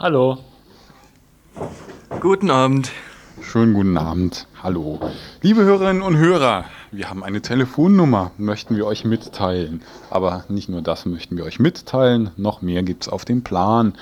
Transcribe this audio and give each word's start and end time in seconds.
Hallo. 0.00 0.38
Guten 2.20 2.52
Abend. 2.52 2.92
Schönen 3.42 3.74
guten 3.74 3.98
Abend. 3.98 4.46
Hallo. 4.62 5.00
Liebe 5.42 5.62
Hörerinnen 5.64 6.02
und 6.02 6.16
Hörer, 6.16 6.66
wir 6.92 7.10
haben 7.10 7.24
eine 7.24 7.42
Telefonnummer, 7.42 8.30
möchten 8.38 8.76
wir 8.76 8.86
euch 8.86 9.04
mitteilen. 9.04 9.82
Aber 10.08 10.44
nicht 10.48 10.68
nur 10.68 10.82
das 10.82 11.04
möchten 11.04 11.36
wir 11.36 11.42
euch 11.42 11.58
mitteilen, 11.58 12.30
noch 12.36 12.62
mehr 12.62 12.84
gibt 12.84 13.02
es 13.02 13.08
auf 13.08 13.24
dem 13.24 13.42
Plan. 13.42 13.94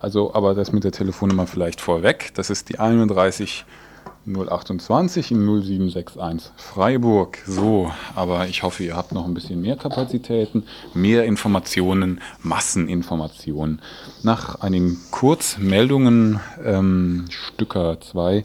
Also, 0.00 0.34
aber 0.34 0.54
das 0.54 0.72
mit 0.72 0.82
der 0.82 0.90
Telefonnummer 0.90 1.46
vielleicht 1.46 1.80
vorweg. 1.80 2.32
Das 2.34 2.50
ist 2.50 2.68
die 2.68 2.80
31 2.80 3.64
028 4.26 5.30
in 5.30 5.44
0761 5.44 6.52
Freiburg. 6.56 7.38
So, 7.46 7.92
aber 8.14 8.48
ich 8.48 8.62
hoffe, 8.62 8.84
ihr 8.84 8.96
habt 8.96 9.12
noch 9.12 9.26
ein 9.26 9.34
bisschen 9.34 9.60
mehr 9.60 9.76
Kapazitäten, 9.76 10.64
mehr 10.94 11.24
Informationen, 11.24 12.20
Masseninformationen. 12.42 13.80
Nach 14.22 14.60
einigen 14.60 14.98
Kurzmeldungen, 15.10 16.40
ähm, 16.64 17.26
Stücker 17.28 18.00
2, 18.00 18.44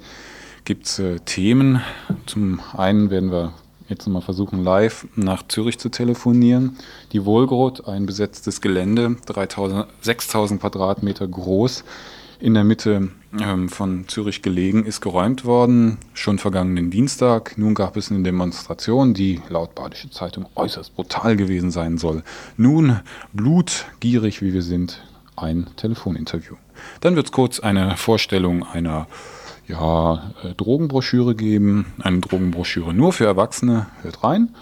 gibt 0.66 0.86
es 0.86 1.00
äh, 1.00 1.20
Themen. 1.20 1.82
Zum 2.26 2.60
einen 2.76 3.10
werden 3.10 3.32
wir 3.32 3.54
jetzt 3.88 4.08
mal 4.08 4.22
versuchen, 4.22 4.64
live 4.64 5.08
nach 5.16 5.48
Zürich 5.48 5.80
zu 5.80 5.90
telefonieren. 5.90 6.78
Die 7.12 7.26
Wohlgrot, 7.26 7.88
ein 7.88 8.06
besetztes 8.06 8.62
Gelände, 8.62 9.16
6000 10.02 10.62
Quadratmeter 10.62 11.28
groß, 11.28 11.84
in 12.40 12.54
der 12.54 12.64
Mitte 12.64 13.10
ähm, 13.38 13.70
von 13.70 14.08
Zürich 14.08 14.42
gelegen, 14.42 14.86
ist 14.86 15.02
geräumt 15.02 15.46
worden, 15.46 15.98
schon 16.14 16.40
vergangenen 16.40 16.90
Dienstag. 16.90 17.58
Nun 17.58 17.76
gab 17.76 17.98
es 17.98 18.12
eine 18.12 18.24
Demonstration, 18.24 19.14
die 19.14 19.42
laut 19.50 19.76
Badische 19.76 20.10
Zeitung 20.10 20.48
äußerst 20.56 20.96
brutal 20.96 21.36
gewesen 21.36 21.72
sein 21.72 21.98
soll. 21.98 22.24
Nun, 22.58 23.00
blutgierig 23.34 24.42
wie 24.42 24.54
wir 24.54 24.64
sind, 24.64 25.04
ein 25.36 25.68
Telefoninterview. 25.76 26.56
Dann 27.02 27.16
wird 27.16 27.28
es 27.28 27.32
kurz 27.32 27.60
eine 27.60 27.98
Vorstellung 27.98 28.64
einer 28.64 29.08
ja, 29.68 30.32
äh, 30.44 30.54
Drogenbroschüre 30.56 31.36
geben, 31.36 31.86
eine 32.02 32.20
Drogenbroschüre 32.20 32.94
nur 32.94 33.14
für 33.14 33.26
Erwachsene. 33.26 33.88
Hört 34.02 34.24
rein. 34.24 34.56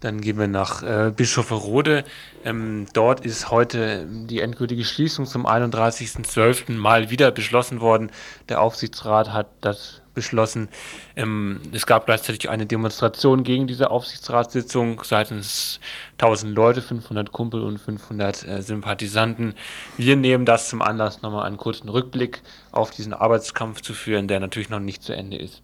Dann 0.00 0.20
gehen 0.20 0.38
wir 0.38 0.46
nach 0.46 0.82
äh, 0.82 1.12
Bischofferode. 1.14 2.04
Ähm, 2.44 2.86
dort 2.92 3.26
ist 3.26 3.50
heute 3.50 4.06
die 4.06 4.40
endgültige 4.40 4.84
Schließung 4.84 5.26
zum 5.26 5.44
31.12. 5.44 6.72
mal 6.72 7.10
wieder 7.10 7.32
beschlossen 7.32 7.80
worden. 7.80 8.10
Der 8.48 8.60
Aufsichtsrat 8.60 9.32
hat 9.32 9.48
das 9.60 10.02
beschlossen. 10.14 10.68
Ähm, 11.16 11.60
es 11.72 11.86
gab 11.86 12.06
gleichzeitig 12.06 12.48
eine 12.48 12.66
Demonstration 12.66 13.42
gegen 13.42 13.66
diese 13.66 13.90
Aufsichtsratssitzung 13.90 15.02
seitens 15.04 15.80
1000 16.18 16.54
Leute, 16.54 16.82
500 16.82 17.32
Kumpel 17.32 17.62
und 17.62 17.78
500 17.78 18.46
äh, 18.46 18.62
Sympathisanten. 18.62 19.54
Wir 19.96 20.16
nehmen 20.16 20.44
das 20.44 20.68
zum 20.68 20.80
Anlass, 20.82 21.22
nochmal 21.22 21.46
einen 21.46 21.56
kurzen 21.56 21.88
Rückblick 21.88 22.42
auf 22.70 22.90
diesen 22.90 23.14
Arbeitskampf 23.14 23.80
zu 23.80 23.94
führen, 23.94 24.28
der 24.28 24.38
natürlich 24.40 24.70
noch 24.70 24.80
nicht 24.80 25.02
zu 25.02 25.12
Ende 25.12 25.36
ist. 25.38 25.62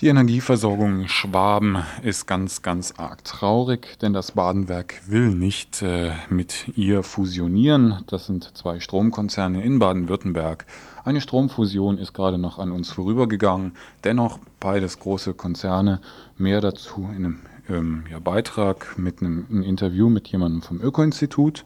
Die 0.00 0.08
Energieversorgung 0.08 1.06
Schwaben 1.06 1.78
ist 2.02 2.26
ganz, 2.26 2.62
ganz 2.62 2.94
arg 2.96 3.22
traurig, 3.22 3.96
denn 4.00 4.12
das 4.12 4.32
Badenwerk 4.32 5.00
will 5.06 5.28
nicht 5.28 5.82
äh, 5.82 6.10
mit 6.28 6.76
ihr 6.76 7.04
fusionieren. 7.04 8.02
Das 8.08 8.26
sind 8.26 8.56
zwei 8.56 8.80
Stromkonzerne 8.80 9.62
in 9.62 9.78
Baden-Württemberg. 9.78 10.66
Eine 11.04 11.20
Stromfusion 11.20 11.98
ist 11.98 12.12
gerade 12.12 12.38
noch 12.38 12.58
an 12.58 12.72
uns 12.72 12.90
vorübergegangen. 12.90 13.76
Dennoch 14.02 14.40
beides 14.58 14.98
große 14.98 15.32
Konzerne. 15.32 16.00
Mehr 16.36 16.60
dazu 16.60 17.08
in 17.16 17.24
einem 17.24 17.38
ähm, 17.68 18.04
ja, 18.10 18.18
Beitrag 18.18 18.98
mit 18.98 19.20
einem, 19.20 19.46
einem, 19.48 19.62
Interview 19.62 20.08
mit 20.08 20.26
jemandem 20.26 20.62
vom 20.62 20.80
Öko-Institut. 20.80 21.64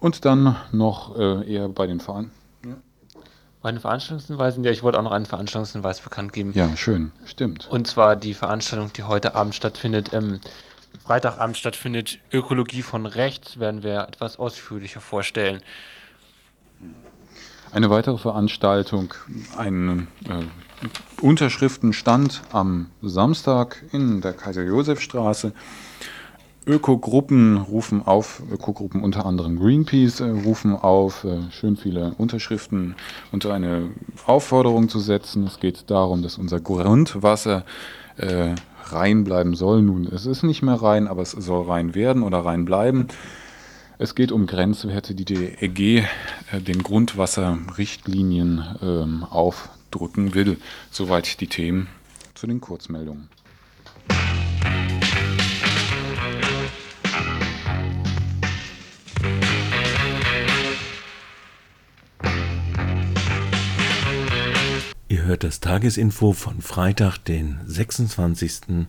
Und 0.00 0.26
dann 0.26 0.54
noch 0.70 1.16
äh, 1.18 1.50
eher 1.50 1.70
bei 1.70 1.86
den 1.86 2.00
Verantwortlichen 2.00 2.37
bei 3.68 3.72
den 3.72 3.80
Veranstaltungshinweisen, 3.82 4.64
ja, 4.64 4.70
ich 4.70 4.82
wollte 4.82 4.98
auch 4.98 5.02
noch 5.02 5.12
einen 5.12 5.26
Veranstaltungshinweis 5.26 6.00
bekannt 6.00 6.32
geben. 6.32 6.52
Ja, 6.54 6.74
schön, 6.74 7.12
stimmt. 7.26 7.68
Und 7.68 7.86
zwar 7.86 8.16
die 8.16 8.32
Veranstaltung, 8.32 8.90
die 8.94 9.02
heute 9.02 9.34
Abend 9.34 9.54
stattfindet, 9.54 10.14
ähm, 10.14 10.40
Freitagabend 11.04 11.54
stattfindet, 11.54 12.18
Ökologie 12.32 12.80
von 12.80 13.04
rechts, 13.04 13.58
werden 13.58 13.82
wir 13.82 14.08
etwas 14.08 14.38
ausführlicher 14.38 15.02
vorstellen. 15.02 15.60
Eine 17.70 17.90
weitere 17.90 18.16
Veranstaltung, 18.16 19.12
ein 19.58 20.08
äh, 20.24 21.20
Unterschriftenstand 21.20 22.40
am 22.50 22.88
Samstag 23.02 23.84
in 23.92 24.22
der 24.22 24.32
Kaiser-Josef-Straße. 24.32 25.52
Ökogruppen 26.68 27.56
rufen 27.56 28.06
auf, 28.06 28.42
Ökogruppen 28.52 29.02
unter 29.02 29.24
anderem 29.24 29.58
Greenpeace 29.58 30.20
äh, 30.20 30.28
rufen 30.28 30.76
auf, 30.76 31.24
äh, 31.24 31.38
schön 31.50 31.76
viele 31.76 32.12
Unterschriften 32.18 32.94
unter 33.32 33.54
eine 33.54 33.90
Aufforderung 34.26 34.90
zu 34.90 35.00
setzen. 35.00 35.46
Es 35.46 35.60
geht 35.60 35.90
darum, 35.90 36.22
dass 36.22 36.36
unser 36.36 36.60
Grundwasser 36.60 37.64
äh, 38.18 38.54
rein 38.84 39.24
bleiben 39.24 39.54
soll. 39.54 39.80
Nun, 39.80 40.06
es 40.06 40.26
ist 40.26 40.42
nicht 40.42 40.62
mehr 40.62 40.74
rein, 40.74 41.08
aber 41.08 41.22
es 41.22 41.30
soll 41.30 41.66
rein 41.66 41.94
werden 41.94 42.22
oder 42.22 42.44
rein 42.44 42.66
bleiben. 42.66 43.08
Es 43.96 44.14
geht 44.14 44.30
um 44.30 44.46
Grenzwerte, 44.46 45.14
die 45.14 45.24
die 45.24 45.46
EG 45.60 46.04
äh, 46.52 46.60
den 46.60 46.82
Grundwasserrichtlinien 46.82 48.62
ähm, 48.82 49.24
aufdrücken 49.24 50.34
will. 50.34 50.58
Soweit 50.90 51.40
die 51.40 51.46
Themen 51.46 51.88
zu 52.34 52.46
den 52.46 52.60
Kurzmeldungen. 52.60 53.28
Hört 65.28 65.44
das 65.44 65.60
Tagesinfo 65.60 66.32
von 66.32 66.62
Freitag, 66.62 67.18
den 67.18 67.60
26. 67.66 68.86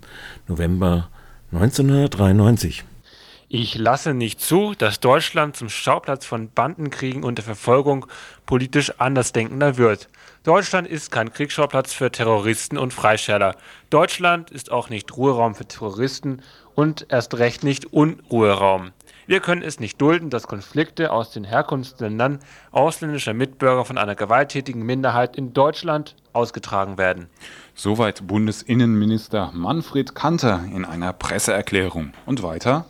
November 0.48 1.10
1993. 1.52 2.86
Ich 3.50 3.76
lasse 3.76 4.14
nicht 4.14 4.40
zu, 4.40 4.74
dass 4.78 5.02
Deutschland 5.02 5.58
zum 5.58 5.70
Schauplatz 5.70 6.26
von 6.26 6.50
Bandenkriegen 6.50 7.24
und 7.24 7.40
der 7.40 7.46
Verfolgung 7.46 8.06
politisch 8.46 8.94
Andersdenkender 9.00 9.76
wird. 9.78 10.08
Deutschland 10.44 10.88
ist 10.88 11.12
kein 11.12 11.34
Kriegsschauplatz 11.34 11.92
für 11.92 12.10
Terroristen 12.10 12.78
und 12.78 12.94
Freischärler. 12.94 13.56
Deutschland 13.90 14.50
ist 14.50 14.72
auch 14.72 14.90
nicht 14.90 15.18
Ruheraum 15.18 15.56
für 15.56 15.68
Terroristen 15.68 16.42
und 16.74 17.06
erst 17.10 17.38
recht 17.38 17.66
nicht 17.66 17.92
Unruheraum. 17.92 18.92
Wir 19.30 19.42
können 19.42 19.62
es 19.62 19.80
nicht 19.80 20.02
dulden, 20.02 20.32
dass 20.32 20.48
Konflikte 20.48 21.12
aus 21.12 21.30
den 21.30 21.44
Herkunftsländern 21.44 22.40
ausländischer 22.72 23.36
Mitbürger 23.36 23.86
von 23.86 24.00
einer 24.00 24.16
gewalttätigen 24.16 24.82
Minderheit 24.84 25.36
in 25.36 25.54
Deutschland 25.54 26.16
ausgetragen 26.34 26.98
werden. 26.98 27.30
Soweit 27.76 28.26
Bundesinnenminister 28.26 29.52
Manfred 29.54 30.16
Kanter 30.16 30.64
in 30.74 30.84
einer 30.84 31.14
Presseerklärung. 31.14 32.14
Und 32.26 32.42
weiter? 32.42 32.86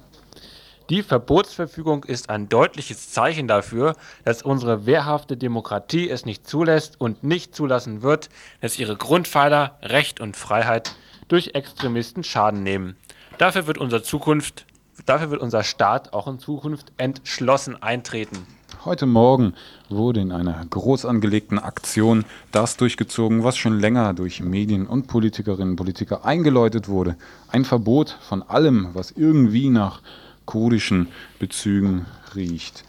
Die 0.90 1.04
Verbotsverfügung 1.04 2.06
ist 2.06 2.30
ein 2.30 2.48
deutliches 2.48 3.12
Zeichen 3.12 3.50
dafür, 3.50 3.98
dass 4.24 4.42
unsere 4.42 4.86
wehrhafte 4.86 5.36
Demokratie 5.36 6.10
es 6.10 6.26
nicht 6.26 6.48
zulässt 6.48 7.02
und 7.02 7.22
nicht 7.22 7.54
zulassen 7.54 8.02
wird, 8.02 8.30
dass 8.62 8.80
ihre 8.80 8.96
Grundpfeiler 8.96 9.78
Recht 9.82 10.22
und 10.22 10.38
Freiheit 10.38 10.96
durch 11.28 11.52
Extremisten 11.54 12.24
Schaden 12.24 12.64
nehmen. 12.64 12.96
Dafür 13.38 13.68
wird 13.68 13.78
unsere 13.78 14.04
Zukunft 14.04 14.66
Dafür 15.06 15.32
wird 15.32 15.42
unser 15.42 15.64
Staat 15.64 16.14
auch 16.14 16.28
in 16.28 16.40
Zukunft 16.40 16.92
entschlossen 16.98 17.82
eintreten. 17.82 18.38
Heute 18.86 19.06
Morgen 19.06 19.56
wurde 19.90 20.22
in 20.22 20.32
einer 20.32 20.66
groß 20.70 21.06
angelegten 21.06 21.60
Aktion 21.60 22.24
das 22.52 22.78
durchgezogen, 22.78 23.44
was 23.44 23.58
schon 23.58 23.78
länger 23.80 24.14
durch 24.14 24.42
Medien 24.42 24.88
und 24.88 25.08
Politikerinnen 25.08 25.72
und 25.72 25.76
Politiker 25.76 26.24
eingeläutet 26.24 26.88
wurde. 26.88 27.18
Ein 27.50 27.66
Verbot 27.66 28.18
von 28.22 28.42
allem, 28.42 28.90
was 28.94 29.12
irgendwie 29.12 29.70
nach 29.70 30.02
kurdischen 30.46 31.10
Bezügen 31.40 32.06
riecht. 32.36 32.86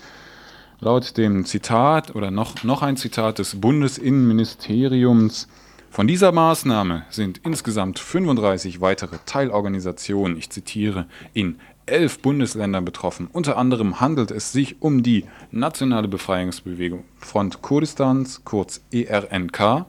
Laut 0.78 1.16
dem 1.16 1.44
Zitat 1.44 2.14
oder 2.14 2.30
noch, 2.30 2.62
noch 2.62 2.82
ein 2.82 2.96
Zitat 2.96 3.38
des 3.38 3.60
Bundesinnenministeriums 3.60 5.48
Von 5.92 6.06
dieser 6.06 6.30
Maßnahme 6.30 7.04
sind 7.10 7.40
insgesamt 7.42 7.98
35 7.98 8.80
weitere 8.80 9.18
Teilorganisationen, 9.26 10.38
ich 10.38 10.48
zitiere, 10.48 11.06
in 11.34 11.58
elf 11.84 12.20
Bundesländern 12.20 12.84
betroffen. 12.84 13.28
Unter 13.32 13.58
anderem 13.58 14.00
handelt 14.00 14.30
es 14.30 14.52
sich 14.52 14.80
um 14.80 15.02
die 15.02 15.24
Nationale 15.50 16.06
Befreiungsbewegung 16.06 17.02
Front 17.18 17.60
Kurdistans, 17.60 18.44
kurz 18.44 18.82
ERNK, 18.92 19.86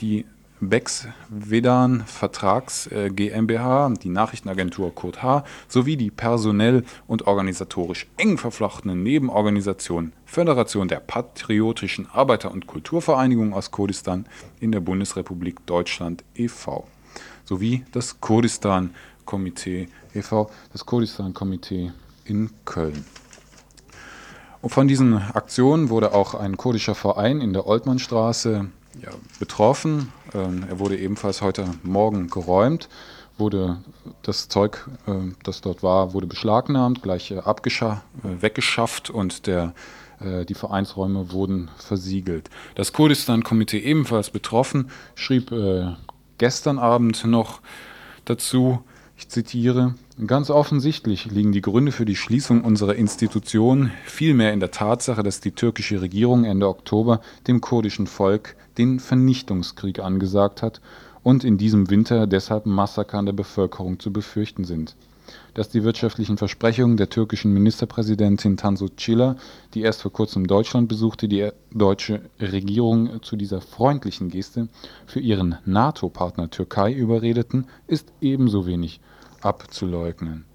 die 0.00 0.24
Bex 0.60 1.08
Vedan 1.30 2.04
Vertrags 2.04 2.86
äh, 2.88 3.08
GmbH, 3.08 3.94
die 4.02 4.10
Nachrichtenagentur 4.10 4.94
Kurt 4.94 5.22
H. 5.22 5.44
sowie 5.68 5.96
die 5.96 6.10
personell 6.10 6.84
und 7.06 7.26
organisatorisch 7.26 8.06
eng 8.18 8.36
verflochtenen 8.36 9.02
Nebenorganisation 9.02 10.12
Föderation 10.26 10.86
der 10.88 11.00
Patriotischen 11.00 12.06
Arbeiter- 12.12 12.50
und 12.50 12.66
Kulturvereinigungen 12.66 13.54
aus 13.54 13.70
Kurdistan 13.70 14.26
in 14.60 14.70
der 14.70 14.80
Bundesrepublik 14.80 15.64
Deutschland 15.64 16.24
e.V. 16.34 16.86
sowie 17.44 17.84
das 17.92 18.20
Kurdistan-Komitee 18.20 19.88
e.V., 20.14 20.50
das 20.72 20.84
Kurdistan-Komitee 20.84 21.92
in 22.26 22.50
Köln. 22.66 23.06
Und 24.60 24.70
von 24.70 24.88
diesen 24.88 25.14
Aktionen 25.14 25.88
wurde 25.88 26.12
auch 26.12 26.34
ein 26.34 26.58
kurdischer 26.58 26.94
Verein 26.94 27.40
in 27.40 27.54
der 27.54 27.66
Oltmannstraße 27.66 28.66
ja, 29.00 29.10
betroffen. 29.38 30.12
Ähm, 30.34 30.64
er 30.68 30.78
wurde 30.78 30.96
ebenfalls 30.96 31.42
heute 31.42 31.66
Morgen 31.82 32.28
geräumt, 32.28 32.88
wurde 33.38 33.78
das 34.22 34.48
Zeug, 34.48 34.88
äh, 35.06 35.12
das 35.42 35.60
dort 35.60 35.82
war, 35.82 36.14
wurde 36.14 36.26
beschlagnahmt, 36.26 37.02
gleich 37.02 37.30
äh, 37.30 37.38
äh, 37.38 37.98
weggeschafft 38.22 39.10
und 39.10 39.46
der, 39.46 39.74
die 40.22 40.52
Vereinsräume 40.52 41.32
wurden 41.32 41.70
versiegelt. 41.78 42.50
Das 42.74 42.92
Kurdistan-Komitee 42.92 43.78
ebenfalls 43.78 44.28
betroffen, 44.28 44.90
schrieb 45.14 45.50
gestern 46.36 46.78
Abend 46.78 47.24
noch 47.24 47.62
dazu, 48.26 48.84
ich 49.16 49.30
zitiere, 49.30 49.94
ganz 50.26 50.50
offensichtlich 50.50 51.24
liegen 51.24 51.52
die 51.52 51.62
Gründe 51.62 51.90
für 51.90 52.04
die 52.04 52.16
Schließung 52.16 52.64
unserer 52.64 52.96
Institutionen 52.96 53.92
vielmehr 54.04 54.52
in 54.52 54.60
der 54.60 54.70
Tatsache, 54.72 55.22
dass 55.22 55.40
die 55.40 55.52
türkische 55.52 56.02
Regierung 56.02 56.44
Ende 56.44 56.68
Oktober 56.68 57.22
dem 57.46 57.62
kurdischen 57.62 58.06
Volk 58.06 58.56
den 58.80 58.98
Vernichtungskrieg 58.98 59.98
angesagt 59.98 60.62
hat 60.62 60.80
und 61.22 61.44
in 61.44 61.58
diesem 61.58 61.90
Winter 61.90 62.26
deshalb 62.26 62.64
Massaker 62.64 63.18
an 63.18 63.26
der 63.26 63.34
Bevölkerung 63.34 64.00
zu 64.00 64.10
befürchten 64.10 64.64
sind. 64.64 64.96
Dass 65.52 65.68
die 65.68 65.84
wirtschaftlichen 65.84 66.38
Versprechungen 66.38 66.96
der 66.96 67.10
türkischen 67.10 67.52
Ministerpräsidentin 67.52 68.56
Tansu 68.56 68.88
Çiller, 68.96 69.36
die 69.74 69.82
erst 69.82 70.00
vor 70.00 70.12
kurzem 70.12 70.46
Deutschland 70.46 70.88
besuchte, 70.88 71.28
die 71.28 71.50
deutsche 71.70 72.22
Regierung 72.40 73.22
zu 73.22 73.36
dieser 73.36 73.60
freundlichen 73.60 74.30
Geste 74.30 74.68
für 75.06 75.20
ihren 75.20 75.56
NATO-Partner 75.66 76.48
Türkei 76.48 76.90
überredeten, 76.94 77.66
ist 77.86 78.10
ebenso 78.22 78.66
wenig 78.66 79.00
abzuleugnen. 79.42 80.46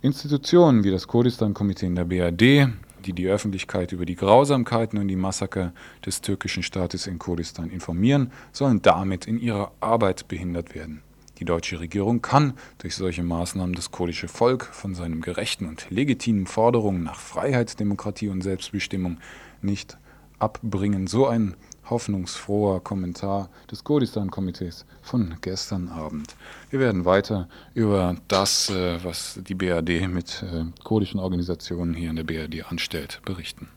Institutionen 0.00 0.82
wie 0.82 0.90
das 0.90 1.06
Kurdistan-Komitee 1.06 1.86
in 1.86 1.94
der 1.94 2.06
BRD, 2.06 2.72
die 3.06 3.12
die 3.12 3.28
Öffentlichkeit 3.28 3.92
über 3.92 4.06
die 4.06 4.16
Grausamkeiten 4.16 4.98
und 4.98 5.08
die 5.08 5.16
Massaker 5.16 5.72
des 6.04 6.20
türkischen 6.20 6.62
Staates 6.62 7.06
in 7.06 7.18
Kurdistan 7.18 7.70
informieren, 7.70 8.32
sollen 8.52 8.82
damit 8.82 9.26
in 9.26 9.38
ihrer 9.38 9.72
Arbeit 9.80 10.28
behindert 10.28 10.74
werden. 10.74 11.02
Die 11.38 11.46
deutsche 11.46 11.80
Regierung 11.80 12.20
kann 12.20 12.52
durch 12.78 12.94
solche 12.94 13.22
Maßnahmen 13.22 13.74
das 13.74 13.90
kurdische 13.90 14.28
Volk 14.28 14.66
von 14.66 14.94
seinen 14.94 15.22
gerechten 15.22 15.66
und 15.66 15.86
legitimen 15.88 16.46
Forderungen 16.46 17.02
nach 17.02 17.18
Freiheit, 17.18 17.80
Demokratie 17.80 18.28
und 18.28 18.42
Selbstbestimmung 18.42 19.18
nicht 19.62 19.96
abbringen. 20.38 21.06
So 21.06 21.26
ein 21.26 21.54
hoffnungsfroher 21.90 22.80
Kommentar 22.80 23.50
des 23.70 23.84
Kurdistan-Komitees 23.84 24.86
von 25.02 25.34
gestern 25.40 25.88
Abend. 25.88 26.36
Wir 26.70 26.80
werden 26.80 27.04
weiter 27.04 27.48
über 27.74 28.16
das, 28.28 28.70
äh, 28.70 29.02
was 29.02 29.40
die 29.42 29.54
BRD 29.54 30.08
mit 30.08 30.42
äh, 30.42 30.64
kurdischen 30.84 31.20
Organisationen 31.20 31.94
hier 31.94 32.10
in 32.10 32.16
der 32.16 32.24
BRD 32.24 32.70
anstellt, 32.70 33.20
berichten. 33.24 33.68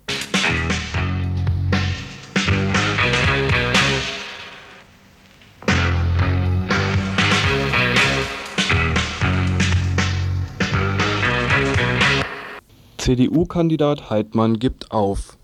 CDU-Kandidat 13.04 14.10
Heidmann 14.10 14.60
gibt 14.60 14.92
auf. 14.92 15.38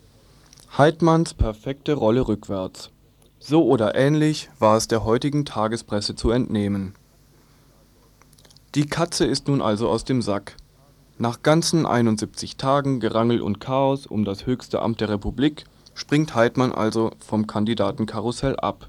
Heidmanns 0.77 1.33
perfekte 1.33 1.93
Rolle 1.93 2.27
rückwärts. 2.27 2.91
So 3.39 3.65
oder 3.65 3.95
ähnlich 3.95 4.49
war 4.59 4.77
es 4.77 4.87
der 4.87 5.03
heutigen 5.03 5.43
Tagespresse 5.43 6.15
zu 6.15 6.29
entnehmen. 6.29 6.93
Die 8.75 8.85
Katze 8.85 9.25
ist 9.25 9.47
nun 9.47 9.61
also 9.61 9.89
aus 9.89 10.05
dem 10.05 10.21
Sack. 10.21 10.55
Nach 11.17 11.41
ganzen 11.41 11.85
71 11.85 12.55
Tagen 12.55 12.99
Gerangel 12.99 13.41
und 13.41 13.59
Chaos 13.59 14.05
um 14.05 14.23
das 14.23 14.45
höchste 14.45 14.81
Amt 14.81 15.01
der 15.01 15.09
Republik 15.09 15.65
springt 15.95 16.35
Heidmann 16.35 16.71
also 16.71 17.11
vom 17.19 17.47
Kandidatenkarussell 17.47 18.55
ab. 18.55 18.87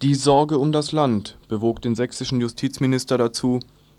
Die 0.00 0.14
Sorge 0.14 0.58
um 0.58 0.70
das 0.70 0.92
Land 0.92 1.36
bewog 1.48 1.82
den 1.82 1.96
sächsischen 1.96 2.40
Justizminister 2.40 3.18
dazu, 3.18 3.58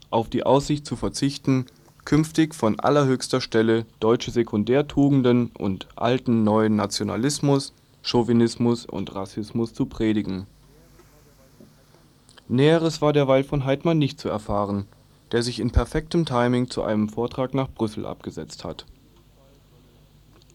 auf 0.09 0.29
die 0.29 0.43
Aussicht 0.43 0.87
zu 0.87 0.95
verzichten 0.95 1.65
künftig 2.09 2.55
von 2.55 2.79
allerhöchster 2.79 3.39
Stelle 3.39 3.85
deutsche 3.99 4.31
Sekundärtugenden 4.31 5.51
und 5.55 5.87
alten 5.95 6.43
neuen 6.43 6.75
Nationalismus, 6.75 7.71
Chauvinismus 8.01 8.87
und 8.87 9.13
Rassismus 9.13 9.75
zu 9.75 9.85
predigen. 9.85 10.47
Näheres 12.47 13.03
war 13.03 13.13
derweil 13.13 13.43
von 13.43 13.63
Heidmann 13.63 13.99
nicht 13.99 14.19
zu 14.19 14.27
erfahren, 14.27 14.87
der 15.31 15.43
sich 15.43 15.59
in 15.59 15.69
perfektem 15.69 16.25
Timing 16.25 16.71
zu 16.71 16.81
einem 16.81 17.09
Vortrag 17.09 17.53
nach 17.53 17.69
Brüssel 17.69 18.07
abgesetzt 18.07 18.63
hat. 18.63 18.87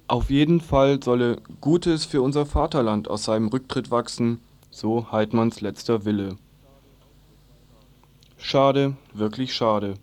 Auf 0.08 0.30
jeden 0.30 0.60
Fall 0.60 1.00
solle 1.04 1.36
Gutes 1.60 2.04
für 2.04 2.20
unser 2.20 2.46
Vaterland 2.46 3.08
aus 3.08 3.22
seinem 3.22 3.46
Rücktritt 3.46 3.92
wachsen, 3.92 4.40
so 4.72 5.12
Heidmanns 5.12 5.60
letzter 5.60 6.04
Wille. 6.04 6.36
Schade, 8.38 8.96
wirklich 9.12 9.54
schade 9.54 9.94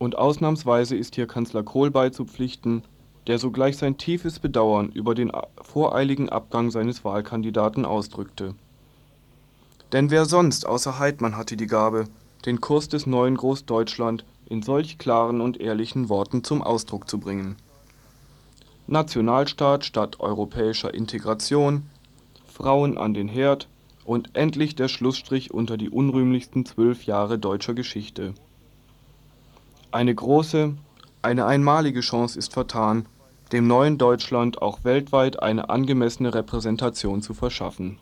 und 0.00 0.16
ausnahmsweise 0.16 0.96
ist 0.96 1.14
hier 1.14 1.26
Kanzler 1.26 1.62
Kohl 1.62 1.90
beizupflichten, 1.90 2.82
der 3.26 3.38
sogleich 3.38 3.76
sein 3.76 3.98
tiefes 3.98 4.38
Bedauern 4.38 4.88
über 4.88 5.14
den 5.14 5.30
voreiligen 5.60 6.30
Abgang 6.30 6.70
seines 6.70 7.04
Wahlkandidaten 7.04 7.84
ausdrückte. 7.84 8.54
Denn 9.92 10.10
wer 10.10 10.24
sonst 10.24 10.66
außer 10.66 10.98
Heidmann 10.98 11.36
hatte 11.36 11.54
die 11.58 11.66
Gabe, 11.66 12.06
den 12.46 12.62
Kurs 12.62 12.88
des 12.88 13.06
neuen 13.06 13.36
Großdeutschland 13.36 14.24
in 14.46 14.62
solch 14.62 14.96
klaren 14.96 15.42
und 15.42 15.60
ehrlichen 15.60 16.08
Worten 16.08 16.42
zum 16.44 16.62
Ausdruck 16.62 17.06
zu 17.06 17.20
bringen. 17.20 17.56
Nationalstaat 18.86 19.84
statt 19.84 20.18
europäischer 20.18 20.94
Integration, 20.94 21.82
Frauen 22.46 22.96
an 22.96 23.12
den 23.12 23.28
Herd 23.28 23.68
und 24.06 24.30
endlich 24.32 24.74
der 24.76 24.88
Schlussstrich 24.88 25.52
unter 25.52 25.76
die 25.76 25.90
unrühmlichsten 25.90 26.64
zwölf 26.64 27.04
Jahre 27.04 27.38
deutscher 27.38 27.74
Geschichte 27.74 28.32
eine 29.92 30.14
große, 30.14 30.74
eine 31.22 31.46
einmalige 31.46 32.00
Chance 32.00 32.38
ist 32.38 32.52
vertan, 32.52 33.06
dem 33.52 33.66
neuen 33.66 33.98
Deutschland 33.98 34.62
auch 34.62 34.84
weltweit 34.84 35.42
eine 35.42 35.70
angemessene 35.70 36.34
Repräsentation 36.34 37.22
zu 37.22 37.34
verschaffen 37.34 37.98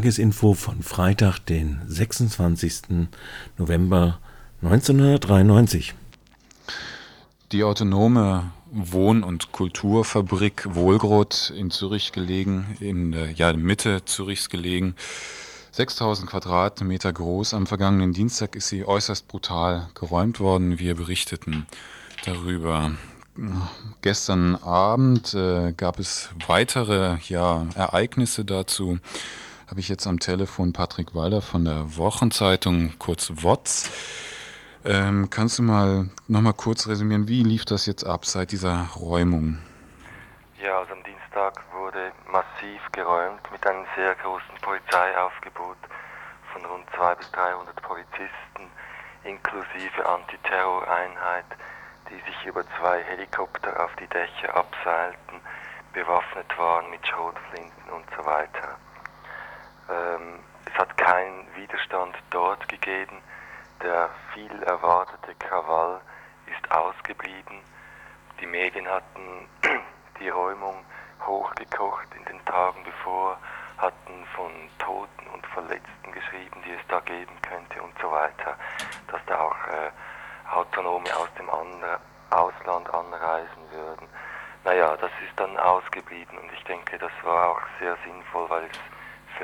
Tagesinfo 0.00 0.54
von 0.54 0.82
Freitag, 0.82 1.40
den 1.40 1.82
26. 1.86 3.06
November 3.58 4.18
1993. 4.62 5.92
Die 7.52 7.62
autonome 7.62 8.50
Wohn- 8.70 9.22
und 9.22 9.52
Kulturfabrik 9.52 10.74
Wohlgrod 10.74 11.52
in 11.54 11.70
Zürich 11.70 12.12
gelegen, 12.12 12.78
in 12.80 13.12
der 13.12 13.32
ja, 13.32 13.52
Mitte 13.52 14.02
Zürichs 14.06 14.48
gelegen, 14.48 14.94
6000 15.72 16.30
Quadratmeter 16.30 17.12
groß. 17.12 17.52
Am 17.52 17.66
vergangenen 17.66 18.14
Dienstag 18.14 18.56
ist 18.56 18.68
sie 18.68 18.86
äußerst 18.86 19.28
brutal 19.28 19.90
geräumt 19.92 20.40
worden. 20.40 20.78
Wir 20.78 20.94
berichteten 20.94 21.66
darüber. 22.24 22.92
Gestern 24.00 24.56
Abend 24.56 25.34
äh, 25.34 25.74
gab 25.76 25.98
es 25.98 26.30
weitere 26.46 27.18
ja, 27.28 27.66
Ereignisse 27.74 28.46
dazu. 28.46 28.98
Habe 29.70 29.78
ich 29.78 29.88
jetzt 29.88 30.08
am 30.08 30.18
Telefon 30.18 30.72
Patrick 30.72 31.14
Walder 31.14 31.40
von 31.40 31.64
der 31.64 31.96
Wochenzeitung, 31.96 32.94
kurz 32.98 33.30
WOTS. 33.36 33.88
Ähm, 34.84 35.30
kannst 35.30 35.60
du 35.60 35.62
mal 35.62 36.10
noch 36.26 36.40
mal 36.40 36.52
kurz 36.52 36.88
resümieren, 36.88 37.28
wie 37.28 37.44
lief 37.44 37.64
das 37.64 37.86
jetzt 37.86 38.04
ab 38.04 38.26
seit 38.26 38.50
dieser 38.50 38.88
Räumung? 38.96 39.58
Ja, 40.60 40.80
also 40.80 40.92
am 40.92 41.04
Dienstag 41.04 41.62
wurde 41.72 42.10
massiv 42.26 42.82
geräumt 42.90 43.40
mit 43.52 43.64
einem 43.64 43.84
sehr 43.94 44.16
großen 44.16 44.56
Polizeiaufgebot 44.60 45.78
von 46.52 46.64
rund 46.64 46.84
200 46.96 47.18
bis 47.18 47.30
300 47.30 47.82
Polizisten 47.82 48.66
inklusive 49.22 50.04
Antiterroreinheit 50.04 51.46
die 52.10 52.20
sich 52.28 52.44
über 52.44 52.64
zwei 52.80 53.02
Helikopter 53.04 53.84
auf 53.84 53.94
die 53.96 54.06
Dächer 54.08 54.56
abseilten, 54.56 55.40
bewaffnet 55.92 56.58
waren 56.58 56.90
mit 56.90 57.06
Schrotflinten 57.06 57.90
und 57.94 58.04
so 58.16 58.24
weiter. 58.24 58.76
Ähm, 59.90 60.38
es 60.66 60.78
hat 60.78 60.96
keinen 60.96 61.46
Widerstand 61.56 62.14
dort 62.30 62.68
gegeben. 62.68 63.18
Der 63.82 64.10
viel 64.32 64.62
erwartete 64.62 65.34
Krawall 65.36 66.00
ist 66.46 66.70
ausgeblieben. 66.70 67.60
Die 68.40 68.46
Medien 68.46 68.88
hatten 68.88 69.48
die 70.20 70.28
Räumung 70.28 70.84
hochgekocht 71.26 72.06
in 72.14 72.24
den 72.24 72.44
Tagen 72.44 72.82
bevor, 72.84 73.38
hatten 73.78 74.26
von 74.34 74.52
Toten 74.78 75.26
und 75.34 75.46
Verletzten 75.48 76.12
geschrieben, 76.12 76.62
die 76.64 76.72
es 76.72 76.86
da 76.88 77.00
geben 77.00 77.36
könnte 77.42 77.82
und 77.82 77.94
so 78.00 78.10
weiter, 78.10 78.56
dass 79.08 79.20
da 79.26 79.40
auch 79.40 79.66
äh, 79.68 79.90
Autonome 80.54 81.16
aus 81.16 81.28
dem 81.38 81.48
Ausland 82.30 82.92
anreisen 82.92 83.70
würden. 83.72 84.08
Naja, 84.64 84.96
das 84.96 85.10
ist 85.26 85.38
dann 85.38 85.56
ausgeblieben 85.56 86.38
und 86.38 86.52
ich 86.52 86.62
denke, 86.64 86.98
das 86.98 87.12
war 87.22 87.50
auch 87.50 87.60
sehr 87.78 87.96
sinnvoll, 88.04 88.48
weil 88.50 88.64
es 88.64 88.78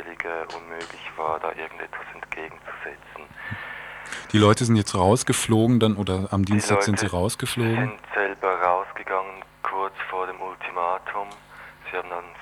äh, 0.00 0.56
unmöglich 0.56 1.10
war, 1.16 1.38
da 1.40 1.48
irgendetwas 1.50 2.06
entgegenzusetzen. 2.14 3.22
Die 4.32 4.38
Leute 4.38 4.64
sind 4.64 4.76
jetzt 4.76 4.94
rausgeflogen 4.94 5.80
dann 5.80 5.96
oder 5.96 6.28
am 6.30 6.44
Dienstag 6.44 6.82
sind 6.82 6.98
sie 6.98 7.06
rausgeflogen? 7.06 7.74
Sie 7.74 7.80
sind 7.80 8.00
selber 8.14 8.60
rausgegangen 8.60 9.42
kurz 9.62 9.94
vor 10.10 10.26
dem 10.26 10.40
Ultimatum. 10.40 11.28
Sie 11.90 11.96
haben 11.96 12.08
dann 12.10 12.24
ein 12.24 12.40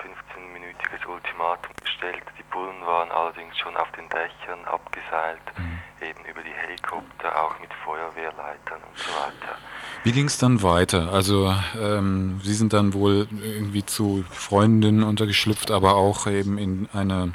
15-minütiges 0.94 1.06
Ultimatum 1.06 1.74
gestellt. 1.82 2.24
Die 2.38 2.42
Bullen 2.44 2.80
waren 2.86 3.10
allerdings 3.10 3.56
schon 3.58 3.76
auf 3.76 3.90
den 3.92 4.08
Dächern 4.08 4.64
abgeseilt. 4.64 5.42
Mhm 5.56 5.74
eben 6.04 6.24
über 6.24 6.42
die 6.42 6.52
Helikopter, 6.52 7.40
auch 7.40 7.58
mit 7.60 7.72
Feuerwehrleitern 7.84 8.80
und 8.88 8.98
so 8.98 9.10
weiter. 9.12 9.58
Wie 10.02 10.12
ging 10.12 10.26
es 10.26 10.38
dann 10.38 10.62
weiter? 10.62 11.12
Also 11.12 11.54
ähm, 11.80 12.40
Sie 12.42 12.54
sind 12.54 12.72
dann 12.72 12.92
wohl 12.92 13.26
irgendwie 13.42 13.84
zu 13.84 14.24
Freundinnen 14.30 15.02
untergeschlüpft, 15.02 15.70
aber 15.70 15.94
auch 15.94 16.26
eben 16.26 16.58
in 16.58 16.88
eine 16.92 17.32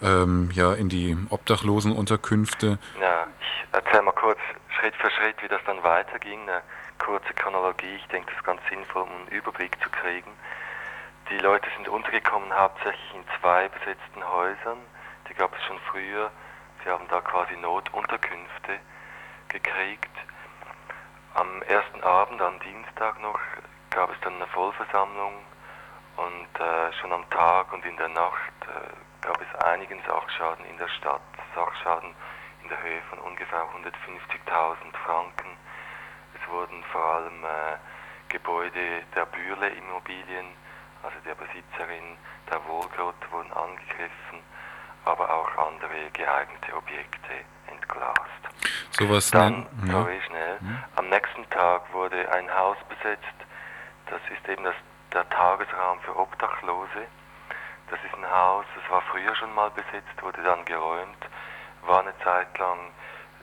ähm, 0.00 0.50
ja 0.52 0.74
in 0.74 0.88
die 0.88 1.16
Obdachlosenunterkünfte. 1.30 2.78
Ja, 3.00 3.26
ich 3.40 3.74
erzähle 3.74 4.02
mal 4.02 4.12
kurz 4.12 4.38
Schritt 4.78 4.94
für 4.96 5.10
Schritt, 5.10 5.42
wie 5.42 5.48
das 5.48 5.60
dann 5.66 5.82
weiterging. 5.82 6.42
Eine 6.42 6.62
kurze 6.98 7.32
Chronologie. 7.34 7.96
Ich 7.96 8.06
denke, 8.08 8.28
das 8.28 8.36
ist 8.36 8.44
ganz 8.44 8.60
sinnvoll, 8.70 9.02
um 9.02 9.10
einen 9.10 9.28
Überblick 9.28 9.76
zu 9.82 9.90
kriegen. 9.90 10.30
Die 11.30 11.38
Leute 11.38 11.68
sind 11.76 11.88
untergekommen 11.88 12.52
hauptsächlich 12.52 13.14
in 13.14 13.24
zwei 13.40 13.68
besetzten 13.68 14.28
Häusern. 14.28 14.78
Die 15.28 15.34
gab 15.34 15.54
es 15.56 15.62
schon 15.64 15.78
früher 15.90 16.30
Sie 16.84 16.90
haben 16.90 17.06
da 17.08 17.20
quasi 17.20 17.56
Notunterkünfte 17.56 18.80
gekriegt. 19.48 20.10
Am 21.34 21.62
ersten 21.62 22.02
Abend, 22.02 22.42
am 22.42 22.58
Dienstag 22.58 23.20
noch, 23.20 23.38
gab 23.90 24.10
es 24.10 24.18
dann 24.22 24.34
eine 24.34 24.48
Vollversammlung 24.48 25.34
und 26.16 26.60
äh, 26.60 26.92
schon 26.94 27.12
am 27.12 27.28
Tag 27.30 27.72
und 27.72 27.84
in 27.84 27.96
der 27.96 28.08
Nacht 28.08 28.52
äh, 28.62 29.24
gab 29.24 29.40
es 29.40 29.64
einigen 29.64 30.02
Sachschaden 30.04 30.64
in 30.66 30.76
der 30.76 30.88
Stadt. 30.88 31.20
Sachschaden 31.54 32.14
in 32.62 32.68
der 32.68 32.82
Höhe 32.82 33.00
von 33.10 33.20
ungefähr 33.20 33.62
150.000 33.62 34.96
Franken. 35.04 35.56
Es 36.34 36.50
wurden 36.50 36.82
vor 36.90 37.04
allem 37.04 37.44
äh, 37.44 37.76
Gebäude 38.28 39.04
der 39.14 39.26
Bürle 39.26 39.68
Immobilien, 39.68 40.46
also 41.02 41.16
der 41.24 41.34
Besitzerin 41.34 42.16
der 42.50 42.64
Wohlgrott, 42.66 43.16
wurden 43.30 43.52
angegriffen 43.52 44.42
aber 45.04 45.28
auch 45.30 45.66
andere 45.66 46.10
geeignete 46.12 46.76
Objekte 46.76 47.32
entglast. 47.66 48.20
Sowas 48.92 49.30
Dann, 49.30 49.66
ja. 49.86 49.92
sorry, 49.92 50.20
schnell, 50.26 50.60
hm? 50.60 50.84
am 50.96 51.08
nächsten 51.08 51.48
Tag 51.50 51.92
wurde 51.92 52.30
ein 52.32 52.48
Haus 52.54 52.76
besetzt, 52.88 53.36
das 54.06 54.20
ist 54.30 54.48
eben 54.48 54.64
das, 54.64 54.74
der 55.12 55.28
Tagesraum 55.30 56.00
für 56.00 56.16
Obdachlose. 56.16 57.06
Das 57.90 57.98
ist 58.04 58.14
ein 58.14 58.30
Haus, 58.30 58.64
das 58.74 58.90
war 58.90 59.02
früher 59.02 59.34
schon 59.36 59.54
mal 59.54 59.70
besetzt, 59.70 60.22
wurde 60.22 60.42
dann 60.42 60.64
geräumt, 60.64 61.28
war 61.82 62.00
eine 62.00 62.16
Zeit 62.20 62.56
lang 62.58 62.78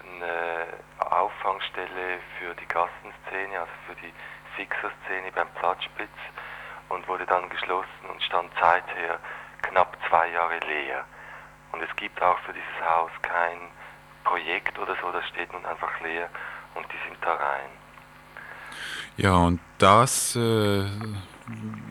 eine 0.01 0.67
Auffangstelle 1.11 2.19
für 2.37 2.55
die 2.55 2.65
Gassenszene, 2.67 3.59
also 3.59 3.71
für 3.87 3.95
die 3.95 4.13
Fixerszene 4.55 5.31
beim 5.35 5.47
Platzspitz 5.55 6.09
und 6.89 7.07
wurde 7.07 7.25
dann 7.25 7.49
geschlossen 7.49 8.05
und 8.11 8.21
stand 8.23 8.51
seither 8.59 9.19
knapp 9.61 9.97
zwei 10.09 10.29
Jahre 10.31 10.59
leer. 10.67 11.05
Und 11.71 11.81
es 11.81 11.95
gibt 11.95 12.21
auch 12.21 12.37
für 12.39 12.53
dieses 12.53 12.89
Haus 12.89 13.11
kein 13.21 13.57
Projekt 14.23 14.77
oder 14.79 14.95
so, 15.01 15.11
das 15.11 15.25
steht 15.27 15.51
nun 15.53 15.65
einfach 15.65 15.99
leer 16.01 16.29
und 16.75 16.85
die 16.91 17.09
sind 17.09 17.17
da 17.21 17.33
rein. 17.35 17.69
Ja, 19.17 19.35
und 19.35 19.59
das 19.77 20.35
äh, 20.35 20.85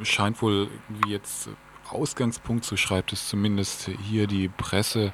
scheint 0.03 0.41
wohl, 0.41 0.71
wie 0.89 1.13
jetzt 1.13 1.51
Ausgangspunkt, 1.91 2.65
so 2.65 2.77
schreibt 2.77 3.13
es 3.13 3.29
zumindest 3.29 3.91
hier 4.03 4.27
die 4.27 4.49
Presse, 4.49 5.13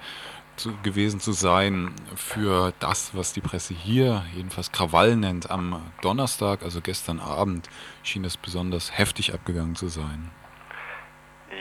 zu, 0.56 0.76
gewesen 0.82 1.20
zu 1.20 1.32
sein 1.32 1.94
für 2.16 2.73
das, 2.80 3.16
was 3.16 3.32
die 3.32 3.40
Presse 3.40 3.75
hier 3.75 4.25
jedenfalls 4.34 4.73
Krawall 4.73 5.16
nennt. 5.16 5.50
Am 5.50 5.82
Donnerstag, 6.02 6.62
also 6.62 6.80
gestern 6.80 7.20
Abend, 7.20 7.68
schien 8.02 8.25
es 8.25 8.37
besonders 8.37 8.96
heftig 8.96 9.34
abgegangen 9.34 9.76
zu 9.76 9.88
sein. 9.88 10.30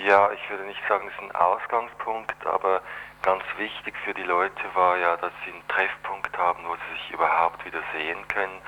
Ja, 0.07 0.31
ich 0.31 0.49
würde 0.49 0.65
nicht 0.65 0.81
sagen, 0.87 1.07
es 1.07 1.13
ist 1.13 1.21
ein 1.21 1.35
Ausgangspunkt, 1.35 2.45
aber 2.45 2.81
ganz 3.21 3.43
wichtig 3.57 3.95
für 4.03 4.13
die 4.13 4.23
Leute 4.23 4.63
war 4.73 4.97
ja, 4.97 5.15
dass 5.17 5.31
sie 5.45 5.51
einen 5.51 5.67
Treffpunkt 5.67 6.37
haben, 6.37 6.63
wo 6.65 6.75
sie 6.75 7.01
sich 7.01 7.13
überhaupt 7.13 7.63
wieder 7.65 7.81
sehen 7.93 8.27
können, 8.27 8.59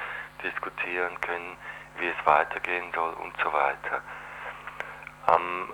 diskutieren 0.43 1.19
können, 1.21 1.57
wie 1.99 2.07
es 2.07 2.25
weitergehen 2.25 2.91
soll 2.93 3.13
und 3.13 3.33
so 3.43 3.51
weiter. 3.51 4.01
Ähm, 5.27 5.69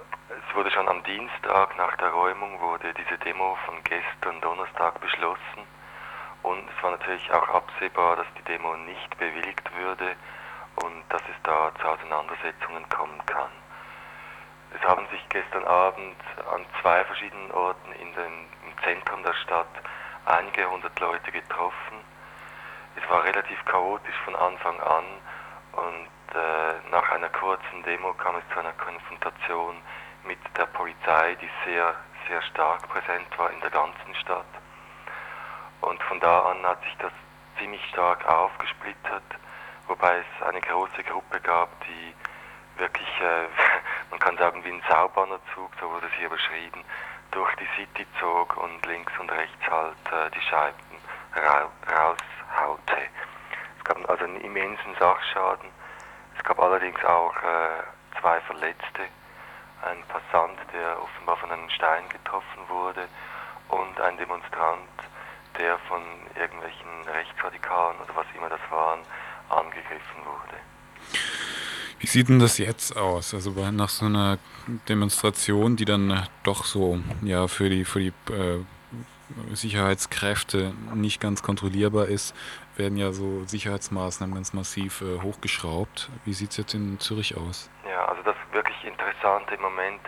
es 0.52 0.58
wurde 0.58 0.72
schon 0.72 0.90
am 0.90 1.02
Dienstag 1.04 1.78
nach 1.78 1.96
der 1.96 2.10
Räumung 2.10 2.60
wurde 2.60 2.94
diese 2.94 3.18
Demo 3.20 3.58
von 3.66 3.82
gestern 3.86 4.42
Donnerstag 4.42 5.00
beschlossen 5.00 5.64
und 6.44 6.68
es 6.70 6.84
war 6.84 6.92
natürlich 6.92 7.32
auch 7.32 7.48
absehbar, 7.48 8.18
dass 8.18 8.26
die 8.38 8.44
Demo 8.44 8.76
nicht 8.76 9.18
bewilligt 9.18 9.64
würde 9.78 10.14
und 10.84 11.04
dass 11.08 11.22
es 11.22 11.42
da 11.44 11.72
zu 11.80 11.88
Auseinandersetzungen 11.88 12.84
kommen 12.90 13.26
kann. 13.28 13.50
Es 14.76 14.82
haben 14.82 15.08
sich 15.08 15.24
gestern 15.30 15.64
Abend 15.64 16.18
an 16.54 16.66
zwei 16.82 17.06
verschiedenen 17.06 17.52
Orten 17.52 17.94
in 17.94 18.14
den, 18.14 18.34
im 18.68 18.84
Zentrum 18.84 19.24
der 19.24 19.36
Stadt 19.36 19.72
einige 20.26 20.70
hundert 20.70 21.00
Leute 21.00 21.32
getroffen. 21.32 22.04
Es 22.98 23.10
war 23.10 23.24
relativ 23.24 23.64
chaotisch 23.64 24.20
von 24.26 24.36
Anfang 24.36 24.78
an 24.82 25.06
und 25.72 26.36
äh, 26.36 26.90
nach 26.92 27.10
einer 27.10 27.30
kurzen 27.30 27.84
Demo 27.84 28.12
kam 28.16 28.36
es 28.36 28.44
zu 28.54 28.60
einer 28.60 28.74
Konfrontation 28.74 29.78
mit 30.26 30.40
der 30.58 30.66
Polizei, 30.68 31.36
die 31.42 31.50
sehr, 31.66 31.96
sehr 32.28 32.42
stark 32.44 32.88
präsent 32.90 33.28
war 33.38 33.52
in 33.52 33.60
der 33.62 33.70
ganzen 33.70 34.16
Stadt. 34.16 34.46
Und 35.82 36.02
von 36.04 36.20
da 36.20 36.52
an 36.52 36.66
hat 36.66 36.82
sich 36.84 36.96
das 36.98 37.12
ziemlich 37.58 37.84
stark 37.90 38.26
aufgesplittert, 38.28 39.24
wobei 39.88 40.18
es 40.20 40.48
eine 40.48 40.62
große 40.62 41.04
Gruppe 41.04 41.40
gab, 41.42 41.70
die 41.86 42.14
wirklich, 42.78 43.10
äh, 43.22 43.48
man 44.10 44.20
kann 44.20 44.38
sagen, 44.38 44.64
wie 44.64 44.72
ein 44.72 44.84
Saubannerzug, 44.90 45.72
so 45.80 45.90
wurde 45.90 46.08
es 46.08 46.14
hier 46.14 46.30
beschrieben, 46.30 46.84
durch 47.32 47.56
die 47.56 47.68
City 47.78 48.06
zog 48.20 48.58
und 48.58 48.86
links 48.86 49.14
und 49.20 49.32
rechts 49.32 49.68
halt 49.70 49.96
äh, 50.12 50.30
die 50.32 50.42
Scheiben 50.42 50.78
ra 51.36 51.70
raushaute. 51.90 52.98
Es 53.78 53.84
gab 53.86 54.10
also 54.10 54.26
einen 54.26 54.42
immensen 54.42 54.96
Sachschaden. 55.00 55.70
Es 56.38 56.44
gab 56.44 56.60
allerdings 56.60 57.04
auch 57.06 57.36
äh, 57.38 58.20
zwei 58.20 58.40
Verletzte, 58.42 59.08
ein 59.84 59.98
Passant, 60.08 60.58
der 60.74 61.02
offenbar 61.02 61.38
von 61.38 61.52
einem 61.52 61.70
Stein 61.70 62.04
getroffen 62.10 62.62
wurde 62.68 63.08
und 63.70 64.00
ein 64.00 64.18
Demonstrant, 64.18 64.90
der 65.60 65.78
von 65.88 66.02
irgendwelchen 66.40 66.90
Rechtsradikalen 67.12 67.98
oder 68.00 68.16
was 68.16 68.26
immer 68.36 68.50
das 68.50 68.62
waren, 68.70 69.00
angegriffen 69.50 70.26
wurde. 70.26 70.58
Wie 72.00 72.08
sieht 72.08 72.30
denn 72.30 72.40
das 72.40 72.58
jetzt 72.58 72.98
aus? 72.98 73.34
Also 73.34 73.52
nach 73.52 73.90
so 73.90 74.06
einer 74.06 74.40
Demonstration, 74.90 75.76
die 75.76 75.86
dann 75.86 76.28
doch 76.44 76.66
so 76.66 77.00
ja 77.22 77.48
für 77.48 77.70
die 77.70 77.86
für 77.86 78.00
die 78.00 78.14
äh, 78.34 78.66
Sicherheitskräfte 79.54 80.74
nicht 80.96 81.22
ganz 81.22 81.42
kontrollierbar 81.44 82.08
ist, 82.08 82.36
werden 82.76 82.98
ja 82.98 83.12
so 83.14 83.44
Sicherheitsmaßnahmen 83.46 84.36
ganz 84.36 84.54
massiv 84.54 85.02
äh, 85.02 85.22
hochgeschraubt. 85.22 86.10
Wie 86.26 86.34
sieht 86.34 86.52
es 86.52 86.58
jetzt 86.58 86.74
in 86.74 87.00
Zürich 87.00 87.38
aus? 87.38 87.70
Ja, 87.92 88.06
also 88.06 88.24
das 88.24 88.38
wirklich 88.54 88.86
Interessante 88.86 89.56
im 89.56 89.62
Moment 89.62 90.02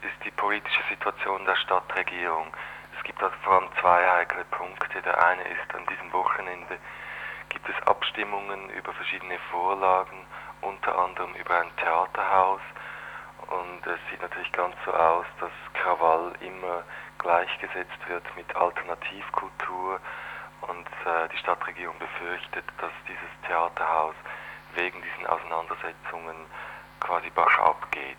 ist 0.00 0.24
die 0.24 0.30
politische 0.30 0.82
Situation 0.88 1.44
der 1.44 1.56
Stadtregierung. 1.56 2.46
Es 2.96 3.04
gibt 3.04 3.22
also 3.22 3.36
vor 3.42 3.60
allem 3.60 3.68
zwei 3.82 4.02
heikle 4.08 4.44
Punkte. 4.46 5.02
Der 5.02 5.22
eine 5.22 5.42
ist, 5.42 5.74
an 5.74 5.84
diesem 5.86 6.10
Wochenende 6.10 6.78
gibt 7.50 7.68
es 7.68 7.86
Abstimmungen 7.86 8.70
über 8.70 8.94
verschiedene 8.94 9.38
Vorlagen, 9.50 10.24
unter 10.62 10.98
anderem 10.98 11.34
über 11.34 11.60
ein 11.60 11.76
Theaterhaus. 11.76 12.62
Und 13.48 13.86
es 13.86 14.00
sieht 14.10 14.22
natürlich 14.22 14.52
ganz 14.52 14.74
so 14.86 14.94
aus, 14.94 15.26
dass 15.38 15.52
Krawall 15.74 16.32
immer 16.40 16.82
gleichgesetzt 17.18 18.08
wird 18.08 18.24
mit 18.36 18.56
Alternativkultur 18.56 20.00
und 20.62 20.88
äh, 21.04 21.28
die 21.30 21.38
Stadtregierung 21.38 21.98
befürchtet, 21.98 22.64
dass 22.80 22.92
dieses 23.06 23.46
Theaterhaus 23.46 24.14
wegen 24.76 25.02
diesen 25.02 25.26
Auseinandersetzungen 25.26 26.46
quasi 27.00 27.30
bergab 27.30 27.90
geht. 27.92 28.16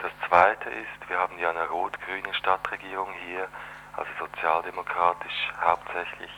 Das 0.00 0.12
Zweite 0.28 0.70
ist, 0.70 1.08
wir 1.08 1.18
haben 1.18 1.38
ja 1.38 1.50
eine 1.50 1.68
rot-grüne 1.68 2.32
Stadtregierung 2.34 3.12
hier, 3.26 3.48
also 3.96 4.10
sozialdemokratisch 4.18 5.52
hauptsächlich. 5.60 6.30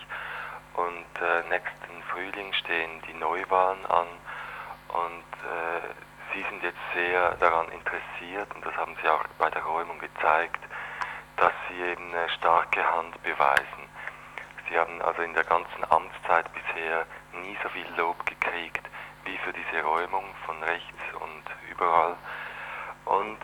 Und 0.74 1.22
äh, 1.22 1.48
nächsten 1.48 2.02
Frühling 2.10 2.52
stehen 2.54 3.02
die 3.06 3.14
Neuwahlen 3.14 3.84
an 3.86 4.06
und 4.88 5.30
äh, 5.44 5.88
Sie 6.32 6.42
sind 6.48 6.62
jetzt 6.62 6.78
sehr 6.94 7.34
daran 7.36 7.66
interessiert, 7.72 8.54
und 8.54 8.64
das 8.64 8.76
haben 8.76 8.96
Sie 9.02 9.08
auch 9.08 9.24
bei 9.38 9.50
der 9.50 9.62
Räumung 9.62 9.98
gezeigt, 9.98 10.62
dass 11.36 11.52
Sie 11.68 11.80
eben 11.82 12.14
eine 12.14 12.28
starke 12.30 12.88
Hand 12.88 13.20
beweisen. 13.24 13.88
Sie 14.68 14.78
haben 14.78 15.02
also 15.02 15.22
in 15.22 15.34
der 15.34 15.42
ganzen 15.42 15.84
Amtszeit 15.90 16.46
bisher 16.52 17.04
nie 17.32 17.58
so 17.62 17.68
viel 17.70 17.86
Lob 17.96 18.24
gekriegt 18.26 18.86
wie 19.24 19.36
für 19.38 19.52
diese 19.52 19.82
Räumung 19.82 20.24
von 20.46 20.62
rechts 20.62 21.02
und 21.14 21.44
überall. 21.80 22.16
Und 23.06 23.38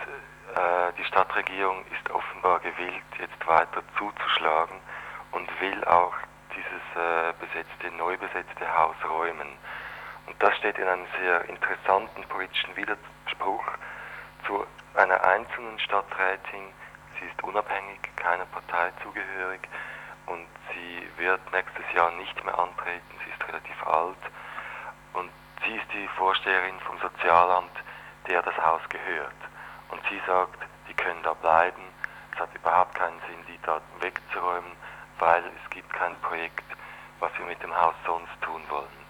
äh, 0.54 0.92
die 0.98 1.04
Stadtregierung 1.04 1.84
ist 1.86 2.10
offenbar 2.10 2.60
gewillt, 2.60 3.02
jetzt 3.18 3.46
weiter 3.46 3.82
zuzuschlagen 3.98 4.76
und 5.32 5.48
will 5.60 5.84
auch 5.84 6.14
dieses 6.54 6.84
äh, 6.94 7.32
besetzte, 7.40 7.96
neu 7.96 8.16
besetzte 8.16 8.78
Haus 8.78 8.96
räumen. 9.08 9.48
Und 10.26 10.42
das 10.42 10.56
steht 10.56 10.78
in 10.78 10.86
einem 10.86 11.06
sehr 11.20 11.48
interessanten 11.48 12.22
politischen 12.28 12.76
Widerspruch 12.76 13.64
zu 14.46 14.66
einer 14.94 15.22
einzelnen 15.24 15.78
Stadträtin. 15.78 16.72
Sie 17.18 17.26
ist 17.26 17.42
unabhängig, 17.42 18.00
keiner 18.16 18.46
Partei 18.46 18.92
zugehörig 19.02 19.60
und 20.26 20.46
sie 20.72 21.08
wird 21.18 21.40
nächstes 21.52 21.84
Jahr 21.94 22.10
nicht 22.12 22.44
mehr 22.44 22.58
antreten. 22.58 23.14
Sie 23.24 23.30
ist 23.30 23.48
relativ 23.48 23.86
alt 23.86 24.16
und 25.14 25.30
sie 25.64 25.76
ist 25.76 25.92
die 25.92 26.08
Vorsteherin 26.16 26.78
vom 26.80 26.98
Sozialamt, 26.98 27.76
der 28.28 28.42
das 28.42 28.56
Haus 28.58 28.82
gehört. 28.88 29.34
Und 29.90 30.00
sie 30.08 30.20
sagt, 30.26 30.58
die 30.88 30.94
können 30.94 31.22
da 31.22 31.34
bleiben. 31.34 31.82
Es 32.32 32.40
hat 32.40 32.54
überhaupt 32.54 32.94
keinen 32.94 33.20
Sinn, 33.28 33.44
die 33.48 33.58
da 33.64 33.80
wegzuräumen, 34.00 34.72
weil 35.18 35.42
es 35.44 35.70
gibt 35.70 35.92
kein 35.92 36.14
Projekt, 36.20 36.64
was 37.20 37.30
wir 37.38 37.46
mit 37.46 37.62
dem 37.62 37.74
Haus 37.74 37.94
sonst 38.04 38.40
tun 38.42 38.62
wollen. 38.68 39.06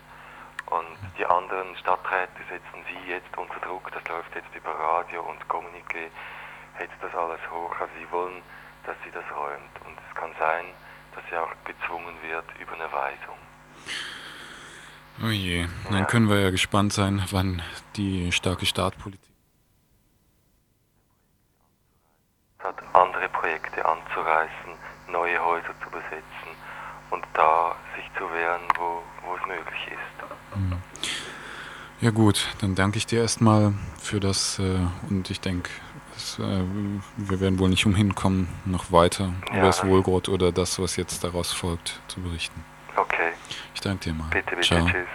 Und 0.66 0.98
die 1.16 1.26
anderen 1.26 1.76
Stadträte 1.76 2.42
setzen 2.48 2.84
sie 2.88 3.10
jetzt 3.10 3.36
unter 3.36 3.58
Druck, 3.60 3.90
das 3.92 4.06
läuft 4.08 4.34
jetzt 4.34 4.54
über 4.54 4.70
Radio 4.70 5.22
und 5.22 5.40
Kommuniqué, 5.48 6.10
hetzt 6.74 6.96
das 7.00 7.14
alles 7.14 7.40
hoch. 7.50 7.72
Also 7.80 7.92
sie 7.98 8.10
wollen, 8.10 8.42
dass 8.84 8.96
sie 9.04 9.10
das 9.10 9.24
räumt. 9.36 9.74
Und 9.86 9.96
es 10.08 10.14
kann 10.14 10.32
sein, 10.38 10.66
dass 11.14 11.24
sie 11.30 11.36
auch 11.36 11.52
gezwungen 11.64 12.16
wird 12.22 12.44
über 12.58 12.74
eine 12.74 12.92
Weisung. 12.92 13.38
Oh 15.24 15.30
je, 15.30 15.66
dann 15.90 16.06
können 16.06 16.28
wir 16.28 16.40
ja 16.40 16.50
gespannt 16.50 16.92
sein, 16.92 17.22
wann 17.30 17.62
die 17.96 18.30
starke 18.32 18.66
Startpolitik 18.66 19.26
hat, 22.66 22.76
andere 22.92 23.28
Projekte 23.28 23.84
anzureißen, 23.84 24.72
neue 25.10 25.42
Häuser 25.42 25.74
zu 25.82 25.90
besetzen 25.90 26.50
und 27.10 27.24
da 27.34 27.74
sich 27.94 28.04
zu 28.18 28.24
wehren, 28.32 28.62
wo, 28.76 29.02
wo 29.24 29.36
es 29.36 29.46
möglich 29.46 29.86
ist. 29.86 30.56
Mhm. 30.56 30.78
Ja 32.00 32.10
gut, 32.10 32.48
dann 32.60 32.74
danke 32.74 32.98
ich 32.98 33.06
dir 33.06 33.20
erstmal 33.22 33.72
für 33.98 34.20
das 34.20 34.58
äh, 34.58 34.78
und 35.08 35.30
ich 35.30 35.40
denke, 35.40 35.70
äh, 36.38 36.62
wir 37.16 37.40
werden 37.40 37.58
wohl 37.58 37.70
nicht 37.70 37.86
umhin 37.86 38.14
kommen, 38.14 38.48
noch 38.64 38.92
weiter 38.92 39.32
ja, 39.48 39.58
über 39.58 39.66
das 39.66 39.84
Wohlgrot 39.84 40.28
oder 40.28 40.52
das, 40.52 40.78
was 40.78 40.96
jetzt 40.96 41.24
daraus 41.24 41.52
folgt, 41.52 42.00
zu 42.08 42.20
berichten. 42.20 42.64
Ich 43.74 43.80
danke 43.80 44.10
dir 44.10 44.14
mal. 44.14 44.28
Bitte, 44.30 44.50
bitte, 44.50 44.62
Ciao. 44.62 44.86
tschüss. 44.86 45.06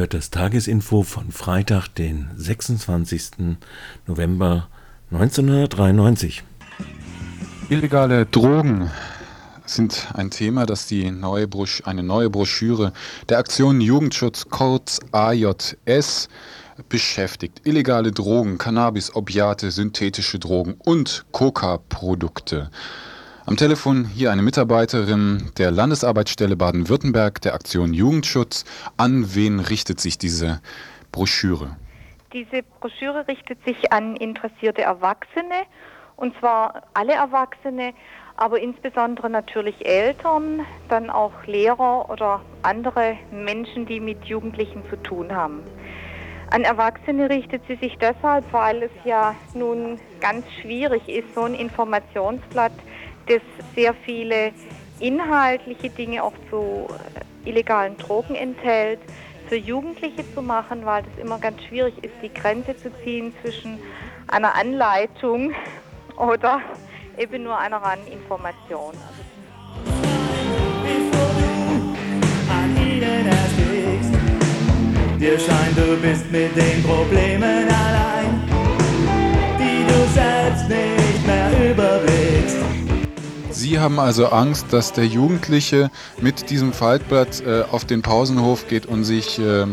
Hört 0.00 0.14
das 0.14 0.30
Tagesinfo 0.30 1.02
von 1.02 1.30
Freitag, 1.30 1.88
den 1.88 2.30
26. 2.34 3.58
November 4.06 4.68
1993. 5.10 6.42
Illegale 7.68 8.24
Drogen 8.24 8.90
sind 9.66 10.08
ein 10.14 10.30
Thema, 10.30 10.64
das 10.64 10.86
die 10.86 11.10
neue 11.10 11.46
eine 11.84 12.02
neue 12.02 12.30
Broschüre 12.30 12.94
der 13.28 13.36
Aktion 13.36 13.82
Jugendschutz 13.82 14.48
kurz 14.48 15.00
AJS 15.12 16.30
beschäftigt. 16.88 17.60
Illegale 17.66 18.10
Drogen, 18.10 18.56
Cannabis, 18.56 19.14
Opiate, 19.14 19.70
synthetische 19.70 20.38
Drogen 20.38 20.76
und 20.78 21.26
Coca-Produkte. 21.30 22.70
Am 23.46 23.56
Telefon 23.56 24.04
hier 24.04 24.30
eine 24.30 24.42
Mitarbeiterin 24.42 25.50
der 25.56 25.70
Landesarbeitsstelle 25.70 26.56
Baden-Württemberg 26.56 27.40
der 27.40 27.54
Aktion 27.54 27.94
Jugendschutz. 27.94 28.66
An 28.98 29.34
wen 29.34 29.60
richtet 29.60 29.98
sich 29.98 30.18
diese 30.18 30.60
Broschüre? 31.10 31.76
Diese 32.34 32.62
Broschüre 32.62 33.26
richtet 33.28 33.58
sich 33.64 33.92
an 33.92 34.14
interessierte 34.16 34.82
Erwachsene, 34.82 35.64
und 36.16 36.38
zwar 36.38 36.82
alle 36.92 37.14
Erwachsene, 37.14 37.94
aber 38.36 38.60
insbesondere 38.60 39.30
natürlich 39.30 39.86
Eltern, 39.86 40.66
dann 40.90 41.08
auch 41.08 41.32
Lehrer 41.46 42.10
oder 42.10 42.42
andere 42.62 43.16
Menschen, 43.32 43.86
die 43.86 44.00
mit 44.00 44.26
Jugendlichen 44.26 44.82
zu 44.90 44.96
tun 44.96 45.34
haben. 45.34 45.62
An 46.50 46.62
Erwachsene 46.62 47.30
richtet 47.30 47.62
sie 47.68 47.76
sich 47.76 47.96
deshalb, 47.98 48.44
weil 48.52 48.82
es 48.82 48.90
ja 49.04 49.34
nun 49.54 49.98
ganz 50.20 50.44
schwierig 50.60 51.08
ist, 51.08 51.34
so 51.34 51.42
ein 51.42 51.54
Informationsblatt, 51.54 52.72
das 53.30 53.42
sehr 53.76 53.94
viele 53.94 54.52
inhaltliche 54.98 55.88
Dinge 55.88 56.22
auch 56.22 56.32
zu 56.50 56.88
äh, 57.44 57.48
illegalen 57.48 57.96
Drogen 57.96 58.34
enthält, 58.34 58.98
für 59.48 59.56
Jugendliche 59.56 60.24
zu 60.34 60.42
machen, 60.42 60.84
weil 60.84 61.04
es 61.04 61.22
immer 61.22 61.38
ganz 61.38 61.62
schwierig 61.62 61.94
ist, 62.02 62.14
die 62.22 62.32
Grenze 62.32 62.76
zu 62.76 62.90
ziehen 63.02 63.32
zwischen 63.40 63.78
einer 64.26 64.54
Anleitung 64.54 65.52
oder 66.16 66.60
eben 67.16 67.44
nur 67.44 67.56
einer 67.58 67.78
reinen 67.78 68.06
Information. 68.08 68.94
Dir 75.18 75.38
scheint, 75.38 75.76
du 75.76 75.96
bist 76.00 76.32
mit 76.32 76.56
den 76.56 76.82
Problemen 76.82 77.68
allein, 77.68 78.42
die 79.58 79.86
du 79.86 79.98
selbst 80.14 80.68
nicht 80.68 81.26
mehr 81.26 81.70
überblickst. 81.70 82.89
Sie 83.60 83.78
haben 83.78 83.98
also 84.00 84.28
Angst, 84.28 84.72
dass 84.72 84.94
der 84.94 85.04
Jugendliche 85.04 85.90
mit 86.18 86.48
diesem 86.48 86.72
Faltblatt 86.72 87.42
äh, 87.42 87.64
auf 87.70 87.84
den 87.84 88.00
Pausenhof 88.00 88.66
geht 88.68 88.86
und 88.86 89.04
sich 89.04 89.38
äh, 89.38 89.66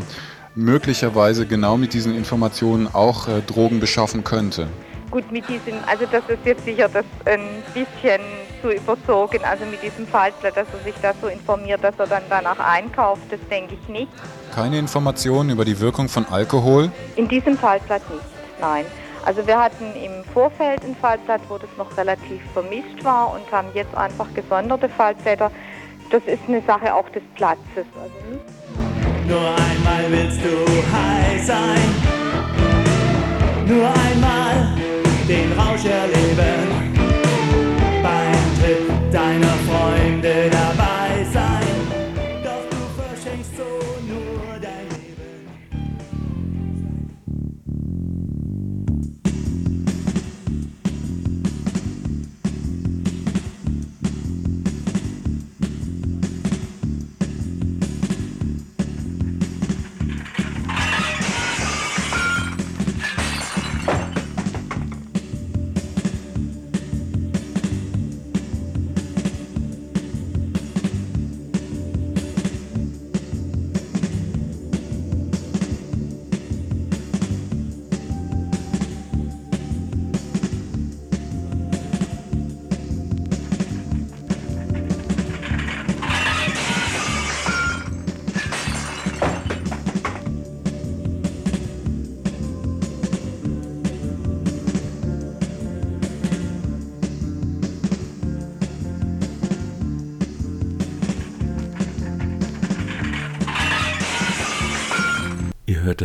möglicherweise 0.55 1.45
genau 1.45 1.77
mit 1.77 1.93
diesen 1.93 2.13
Informationen 2.13 2.93
auch 2.93 3.29
äh, 3.29 3.39
Drogen 3.39 3.79
beschaffen 3.79 4.25
könnte. 4.25 4.67
Gut, 5.09 5.31
mit 5.31 5.47
diesem, 5.47 5.75
also 5.89 6.03
das 6.11 6.21
ist 6.27 6.39
jetzt 6.43 6.65
sicher 6.65 6.89
das 6.89 7.05
ein 7.23 7.39
bisschen 7.73 8.19
zu 8.61 8.71
überzogen, 8.71 9.39
also 9.49 9.63
mit 9.63 9.81
diesem 9.81 10.05
Faltblatt, 10.05 10.57
dass 10.57 10.67
er 10.77 10.83
sich 10.83 10.95
da 11.01 11.13
so 11.21 11.27
informiert, 11.27 11.81
dass 11.81 11.95
er 11.97 12.07
dann 12.07 12.23
danach 12.29 12.59
einkauft, 12.59 13.21
das 13.29 13.39
denke 13.49 13.77
ich 13.81 13.87
nicht. 13.87 14.11
Keine 14.53 14.79
Informationen 14.79 15.49
über 15.49 15.63
die 15.63 15.79
Wirkung 15.79 16.09
von 16.09 16.25
Alkohol. 16.25 16.91
In 17.15 17.29
diesem 17.29 17.57
Faltblatt 17.57 18.01
nicht, 18.09 18.25
nein. 18.59 18.83
Also 19.27 19.45
wir 19.45 19.59
hatten 19.61 19.93
im 20.01 20.23
Vorfeld 20.33 20.81
ein 20.85 20.95
Faltblatt, 21.01 21.41
wo 21.49 21.57
das 21.57 21.69
noch 21.77 21.97
relativ 21.97 22.39
vermischt 22.53 23.03
war 23.03 23.33
und 23.33 23.51
haben 23.51 23.67
jetzt 23.73 23.93
einfach 23.93 24.33
gesonderte 24.33 24.87
Faltblätter. 24.87 25.51
Das 26.09 26.23
ist 26.27 26.39
eine 26.47 26.61
Sache 26.61 26.95
auch 26.95 27.09
des 27.09 27.21
Platzes. 27.35 27.85
Also 28.01 28.15
Nur 29.27 29.49
einmal 29.49 30.05
willst 30.07 30.39
du 30.39 30.65
high 30.93 31.45
sein, 31.45 31.89
nur 33.65 33.85
einmal 33.85 34.65
den 35.27 35.51
Rausch 35.59 35.83
erleben, 35.83 36.95
beim 38.01 38.63
Trip 38.63 39.11
deiner 39.11 39.57
Freunde 39.67 40.49
dabei 40.49 40.96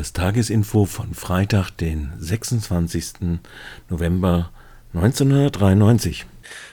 das 0.03 0.13
Tagesinfo 0.13 0.85
von 0.85 1.15
Freitag, 1.15 1.71
den 1.71 2.13
26. 2.19 3.39
November 3.89 4.51
1993. 4.95 6.27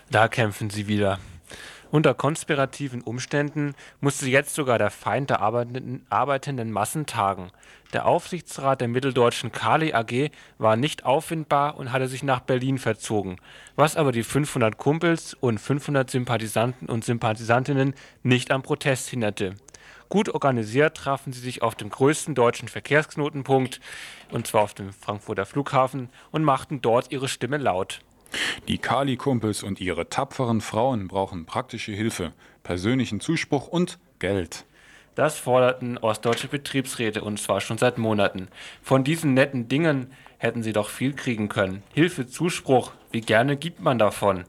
Da 0.09 0.27
kämpfen 0.27 0.71
sie 0.71 0.87
wieder. 0.87 1.19
Unter 1.91 2.15
konspirativen 2.15 3.01
Umständen 3.03 3.75
musste 4.01 4.27
jetzt 4.27 4.55
sogar 4.55 4.79
der 4.79 4.89
Feind 4.89 5.29
der 5.29 5.41
arbeitenden, 5.41 6.71
Massen 6.71 7.05
tagen. 7.05 7.51
Der 7.93 8.07
Aufsichtsrat 8.07 8.81
der 8.81 8.87
Mitteldeutschen 8.87 9.51
Kali 9.51 9.93
AG 9.93 10.31
war 10.57 10.75
nicht 10.75 11.05
auffindbar 11.05 11.77
und 11.77 11.91
hatte 11.91 12.07
sich 12.07 12.23
nach 12.23 12.39
Berlin 12.39 12.79
verzogen, 12.79 13.35
was 13.75 13.95
aber 13.95 14.11
die 14.11 14.23
500 14.23 14.75
Kumpels 14.79 15.35
und 15.35 15.59
500 15.59 16.09
Sympathisanten 16.09 16.89
und 16.89 17.05
Sympathisantinnen 17.05 17.93
nicht 18.23 18.49
am 18.49 18.63
Protest 18.63 19.09
hinderte. 19.09 19.53
Gut 20.09 20.29
organisiert 20.29 20.97
trafen 20.97 21.33
sie 21.33 21.39
sich 21.39 21.61
auf 21.61 21.75
dem 21.75 21.89
größten 21.89 22.33
deutschen 22.33 22.67
Verkehrsknotenpunkt, 22.67 23.79
und 24.31 24.47
zwar 24.47 24.63
auf 24.63 24.73
dem 24.73 24.91
Frankfurter 24.91 25.45
Flughafen, 25.45 26.09
und 26.31 26.43
machten 26.43 26.81
dort 26.81 27.11
ihre 27.11 27.27
Stimme 27.27 27.57
laut. 27.57 28.01
Die 28.67 28.79
Kali-Kumpels 28.79 29.61
und 29.61 29.79
ihre 29.79 30.09
tapferen 30.09 30.61
Frauen 30.61 31.07
brauchen 31.07 31.45
praktische 31.45 31.91
Hilfe, 31.91 32.33
persönlichen 32.63 33.19
Zuspruch 33.19 33.67
und 33.67 33.99
Geld. 34.17 34.65
Das 35.13 35.37
forderten 35.37 35.97
ostdeutsche 35.97 36.47
Betriebsräte 36.47 37.21
und 37.21 37.39
zwar 37.39 37.61
schon 37.61 37.77
seit 37.77 37.97
Monaten. 37.97 38.47
Von 38.81 39.03
diesen 39.03 39.33
netten 39.33 39.67
Dingen 39.67 40.11
hätten 40.37 40.63
sie 40.63 40.73
doch 40.73 40.89
viel 40.89 41.13
kriegen 41.13 41.49
können. 41.49 41.83
Hilfe, 41.93 42.25
Zuspruch, 42.27 42.93
wie 43.11 43.21
gerne 43.21 43.57
gibt 43.57 43.81
man 43.81 43.99
davon. 43.99 44.45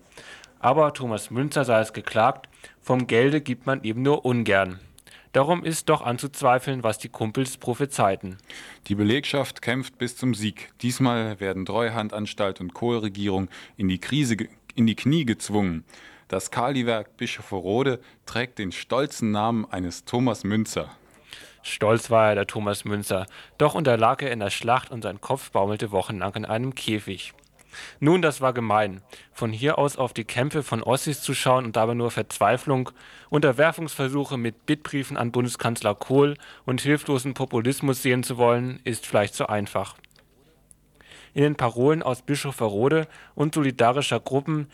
Aber 0.59 0.95
Thomas 0.95 1.31
Münzer 1.31 1.65
sei 1.65 1.81
es 1.81 1.93
geklagt, 1.93 2.49
vom 2.81 3.07
Gelde 3.07 3.41
gibt 3.41 3.67
man 3.67 3.83
eben 3.83 4.03
nur 4.03 4.25
ungern. 4.25 4.79
Darum 5.33 5.65
ist 5.65 5.89
doch 5.89 6.03
anzuzweifeln, 6.03 6.83
was 6.83 6.99
die 6.99 7.09
Kumpels 7.09 7.57
prophezeiten. 7.57 8.39
Die 8.89 8.97
Belegschaft 8.97 9.63
kämpft 9.63 9.97
bis 9.97 10.17
zum 10.17 10.35
Sieg. 10.35 10.73
Diesmal 10.83 11.39
werden 11.39 11.65
Treuhandanstalt 11.65 12.61
und 12.61 12.75
Kohlregierung 12.75 13.49
in 13.77 13.89
die 13.89 13.99
Krise 13.99 14.37
in 14.75 14.87
die 14.87 14.97
Knie 14.97 15.25
gezwungen. 15.25 15.85
Das 16.27 16.51
Kaliwerk 16.51 17.17
Bischofferode 17.17 18.01
trägt 18.27 18.59
den 18.59 18.73
stolzen 18.73 19.31
Namen 19.31 19.67
eines 19.71 20.05
Thomas 20.05 20.45
Münzer. 20.45 20.91
Stolz 21.63 22.11
war 22.11 22.31
er, 22.31 22.35
der 22.35 22.47
Thomas 22.47 22.85
Münzer, 22.85 23.27
doch 23.59 23.75
unterlag 23.75 24.23
er 24.23 24.31
in 24.33 24.41
der 24.41 24.51
Schlacht 24.51 24.91
und 24.91 25.03
sein 25.03 25.21
Kopf 25.21 25.51
baumelte 25.51 25.91
wochenlang 25.91 26.35
in 26.35 26.45
einem 26.45 26.75
Käfig. 26.75 27.35
Nun, 27.99 28.23
das 28.23 28.41
war 28.41 28.53
gemein. 28.53 29.03
Von 29.33 29.53
hier 29.53 29.79
aus 29.79 29.97
auf 29.97 30.13
die 30.13 30.25
Kämpfe 30.25 30.63
von 30.63 30.83
Ossis 30.83 31.23
zu 31.23 31.35
schauen 31.35 31.65
und 31.65 31.77
dabei 31.77 31.95
nur 31.95 32.11
Verzweiflung, 32.11 32.91
Unterwerfungsversuche 33.29 34.37
mit 34.37 34.67
Bittbriefen 34.67 35.17
an 35.17 35.33
Bundeskanzler 35.33 35.95
Kohl 35.95 36.37
und 36.67 36.81
hilflosen 36.81 37.35
Populismus 37.35 38.03
sehen 38.03 38.23
zu 38.23 38.37
wollen, 38.37 38.81
ist 38.85 39.07
vielleicht 39.07 39.35
zu 39.35 39.49
einfach. 39.49 39.97
In 41.33 41.43
den 41.43 41.57
Parolen 41.57 42.03
aus 42.03 42.23
Bischofferode 42.23 43.07
und 43.35 43.55
solidarischer 43.55 44.21
Gruppen 44.21 44.69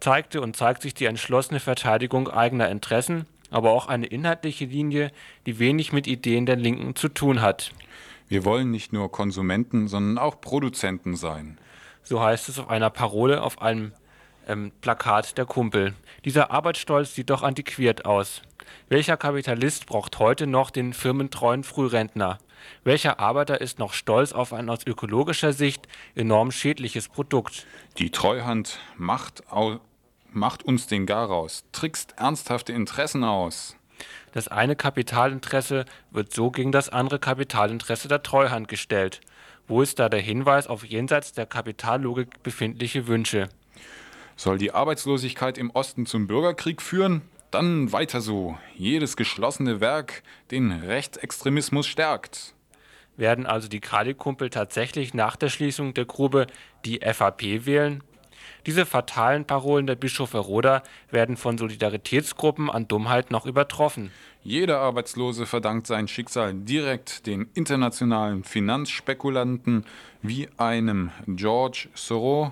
zeigte 0.00 0.40
und 0.40 0.56
zeigt 0.56 0.82
sich 0.82 0.94
die 0.94 1.04
entschlossene 1.04 1.60
Verteidigung 1.60 2.28
eigener 2.28 2.68
Interessen, 2.70 3.26
aber 3.50 3.70
auch 3.70 3.86
eine 3.86 4.06
inhaltliche 4.06 4.64
Linie, 4.64 5.12
die 5.46 5.58
wenig 5.58 5.92
mit 5.92 6.06
Ideen 6.06 6.46
der 6.46 6.56
Linken 6.56 6.96
zu 6.96 7.08
tun 7.08 7.42
hat. 7.42 7.72
Wir 8.28 8.44
wollen 8.44 8.70
nicht 8.70 8.92
nur 8.92 9.12
Konsumenten, 9.12 9.88
sondern 9.88 10.16
auch 10.16 10.40
Produzenten 10.40 11.16
sein. 11.16 11.58
So 12.02 12.20
heißt 12.20 12.48
es 12.48 12.58
auf 12.58 12.68
einer 12.68 12.90
Parole 12.90 13.42
auf 13.42 13.62
einem 13.62 13.92
ähm, 14.48 14.72
Plakat 14.80 15.38
der 15.38 15.46
Kumpel. 15.46 15.94
Dieser 16.24 16.50
Arbeitsstolz 16.50 17.14
sieht 17.14 17.30
doch 17.30 17.42
antiquiert 17.42 18.04
aus. 18.04 18.42
Welcher 18.88 19.16
Kapitalist 19.16 19.86
braucht 19.86 20.18
heute 20.18 20.46
noch 20.46 20.70
den 20.70 20.92
firmentreuen 20.92 21.64
Frührentner? 21.64 22.38
Welcher 22.84 23.20
Arbeiter 23.20 23.60
ist 23.60 23.78
noch 23.78 23.92
stolz 23.92 24.32
auf 24.32 24.52
ein 24.52 24.68
aus 24.68 24.86
ökologischer 24.86 25.52
Sicht 25.52 25.88
enorm 26.14 26.50
schädliches 26.50 27.08
Produkt? 27.08 27.66
Die 27.98 28.10
Treuhand 28.10 28.78
macht, 28.96 29.42
macht 30.30 30.62
uns 30.64 30.86
den 30.86 31.06
Garaus, 31.06 31.64
trickst 31.72 32.14
ernsthafte 32.18 32.72
Interessen 32.72 33.24
aus. 33.24 33.76
Das 34.32 34.48
eine 34.48 34.76
Kapitalinteresse 34.76 35.84
wird 36.10 36.32
so 36.32 36.50
gegen 36.50 36.72
das 36.72 36.88
andere 36.88 37.18
Kapitalinteresse 37.18 38.08
der 38.08 38.22
Treuhand 38.22 38.68
gestellt. 38.68 39.20
Wo 39.68 39.80
ist 39.80 39.98
da 39.98 40.08
der 40.08 40.20
Hinweis 40.20 40.66
auf 40.66 40.84
jenseits 40.84 41.32
der 41.32 41.46
Kapitallogik 41.46 42.42
befindliche 42.42 43.06
Wünsche? 43.06 43.48
Soll 44.36 44.58
die 44.58 44.72
Arbeitslosigkeit 44.72 45.56
im 45.56 45.70
Osten 45.70 46.06
zum 46.06 46.26
Bürgerkrieg 46.26 46.82
führen? 46.82 47.22
Dann 47.50 47.92
weiter 47.92 48.20
so. 48.20 48.58
Jedes 48.74 49.16
geschlossene 49.16 49.80
Werk 49.80 50.22
den 50.50 50.72
Rechtsextremismus 50.72 51.86
stärkt. 51.86 52.54
Werden 53.16 53.46
also 53.46 53.68
die 53.68 53.80
Kali-Kumpel 53.80 54.50
tatsächlich 54.50 55.12
nach 55.12 55.36
der 55.36 55.50
Schließung 55.50 55.94
der 55.94 56.06
Grube 56.06 56.46
die 56.84 57.00
FAP 57.00 57.66
wählen? 57.66 58.02
Diese 58.66 58.86
fatalen 58.86 59.44
Parolen 59.44 59.86
der 59.86 59.96
Bischöfe 59.96 60.38
Roda 60.38 60.82
werden 61.10 61.36
von 61.36 61.58
Solidaritätsgruppen 61.58 62.70
an 62.70 62.88
Dummheit 62.88 63.30
noch 63.30 63.44
übertroffen. 63.44 64.10
Jeder 64.44 64.80
Arbeitslose 64.80 65.46
verdankt 65.46 65.86
sein 65.86 66.08
Schicksal 66.08 66.52
direkt 66.52 67.26
den 67.28 67.48
internationalen 67.54 68.42
Finanzspekulanten 68.42 69.84
wie 70.20 70.48
einem 70.56 71.10
George 71.28 71.88
Soros, 71.94 72.50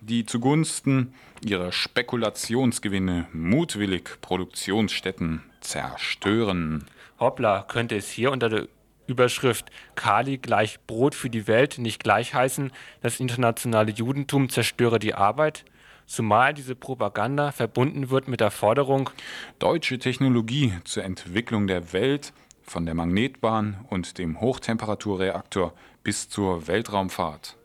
die 0.00 0.26
zugunsten 0.26 1.14
ihrer 1.44 1.70
Spekulationsgewinne 1.70 3.28
mutwillig 3.32 4.20
Produktionsstätten 4.20 5.44
zerstören. 5.60 6.86
Hoppla, 7.20 7.62
könnte 7.62 7.96
es 7.96 8.10
hier 8.10 8.32
unter 8.32 8.48
der 8.48 8.66
Überschrift 9.06 9.70
Kali 9.94 10.38
gleich 10.38 10.80
Brot 10.88 11.14
für 11.14 11.30
die 11.30 11.46
Welt 11.46 11.78
nicht 11.78 12.02
gleich 12.02 12.34
heißen, 12.34 12.72
das 13.00 13.20
internationale 13.20 13.92
Judentum 13.92 14.48
zerstöre 14.48 14.98
die 14.98 15.14
Arbeit? 15.14 15.64
Zumal 16.08 16.54
diese 16.54 16.74
Propaganda 16.74 17.52
verbunden 17.52 18.08
wird 18.08 18.28
mit 18.28 18.40
der 18.40 18.50
Forderung, 18.50 19.10
Deutsche 19.58 19.98
Technologie 19.98 20.72
zur 20.84 21.04
Entwicklung 21.04 21.66
der 21.66 21.92
Welt 21.92 22.32
von 22.62 22.86
der 22.86 22.94
Magnetbahn 22.94 23.84
und 23.90 24.16
dem 24.16 24.40
Hochtemperaturreaktor 24.40 25.74
bis 26.02 26.30
zur 26.30 26.66
Weltraumfahrt. 26.66 27.58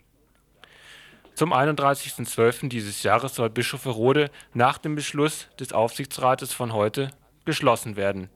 Zum 1.35 1.53
31.12. 1.53 2.67
dieses 2.67 3.01
Jahres 3.01 3.33
soll 3.35 3.49
Bischofferode 3.49 4.29
nach 4.53 4.77
dem 4.77 4.95
Beschluss 4.95 5.47
des 5.57 5.71
Aufsichtsrates 5.71 6.51
von 6.51 6.73
heute 6.73 7.11
geschlossen 7.45 7.95
werden. 7.95 8.29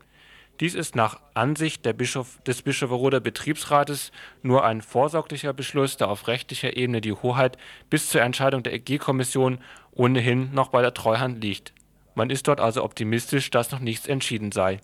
Dies 0.59 0.73
ist 0.73 0.95
nach 0.95 1.19
Ansicht 1.35 1.83
Bischof, 1.97 2.41
des 2.41 2.63
Bischofferoder 2.63 3.19
Betriebsrates 3.19 4.11
nur 4.41 4.65
ein 4.65 4.81
vorsorglicher 4.81 5.53
Beschluss, 5.53 5.97
da 5.97 6.05
auf 6.05 6.27
rechtlicher 6.27 6.75
Ebene 6.75 6.99
die 6.99 7.13
Hoheit 7.13 7.57
bis 7.91 8.09
zur 8.09 8.21
Entscheidung 8.21 8.63
der 8.63 8.73
EG-Kommission 8.73 9.59
ohnehin 9.91 10.51
noch 10.53 10.69
bei 10.69 10.81
der 10.81 10.95
Treuhand 10.95 11.43
liegt. 11.43 11.73
Man 12.15 12.31
ist 12.31 12.47
dort 12.47 12.59
also 12.59 12.83
optimistisch, 12.83 13.51
dass 13.51 13.71
noch 13.71 13.79
nichts 13.79 14.07
entschieden 14.07 14.51
sei. 14.51 14.79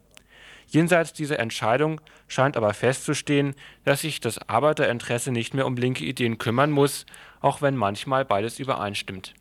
Jenseits 0.68 1.12
dieser 1.12 1.40
Entscheidung 1.40 2.00
scheint 2.28 2.56
aber 2.56 2.74
festzustehen, 2.76 3.56
dass 3.84 4.02
sich 4.02 4.20
das 4.20 4.38
Arbeiterinteresse 4.38 5.32
nicht 5.32 5.56
mehr 5.56 5.66
um 5.66 5.76
linke 5.76 6.06
Ideen 6.06 6.38
kümmern 6.38 6.70
muss, 6.70 7.08
auch 7.42 7.64
wenn 7.64 7.76
manchmal 7.76 8.26
beides 8.26 8.60
übereinstimmt. 8.60 9.34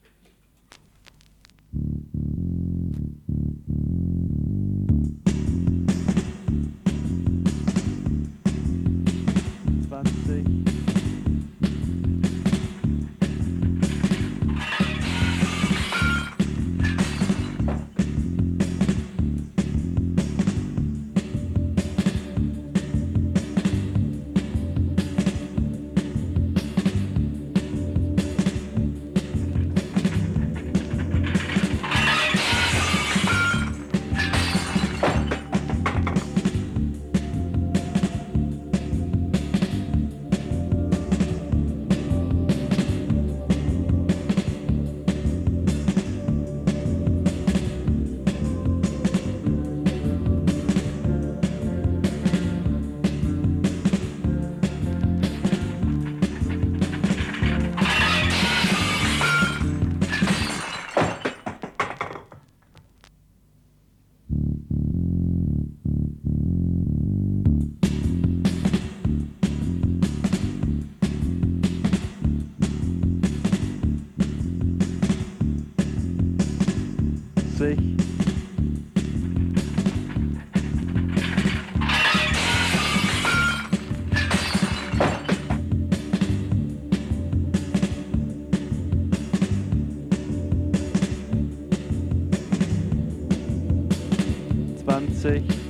See. 95.23 95.62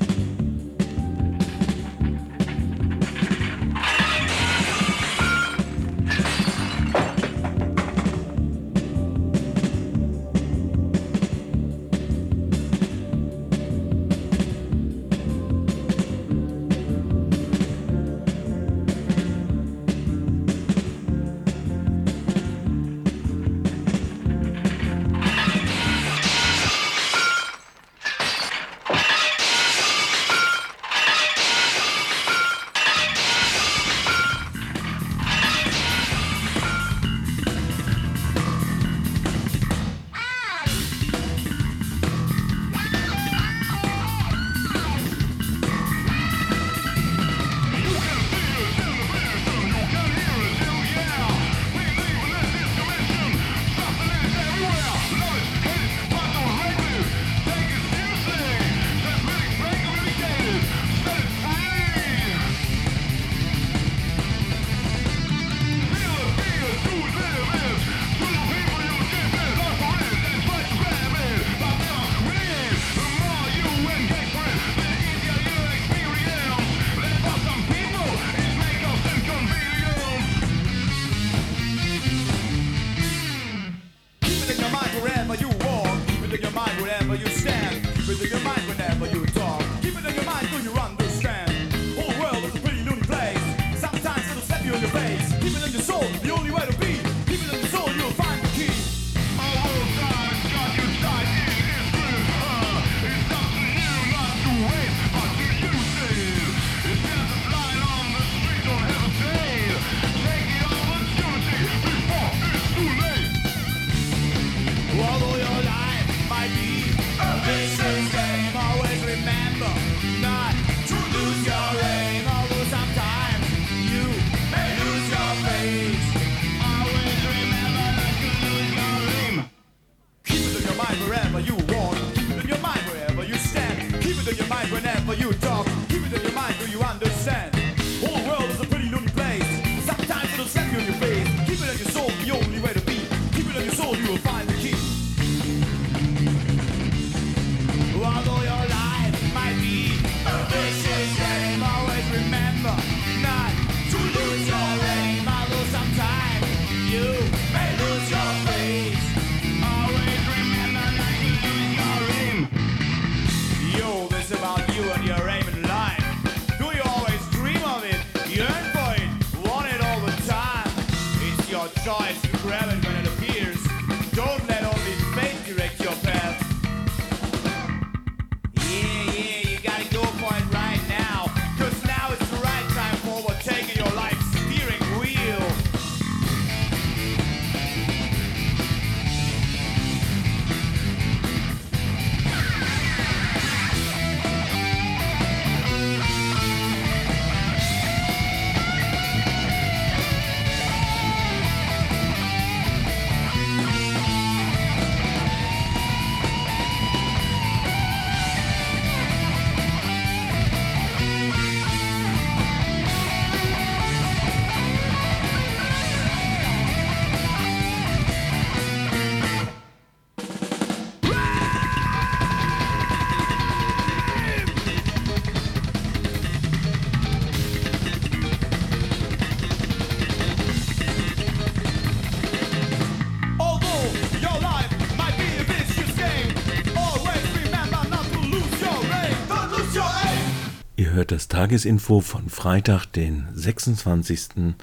Das 241.13 241.29
Tagesinfo 241.29 242.01
von 242.01 242.31
Freitag, 242.31 242.87
den 242.87 243.29
26. 243.35 244.55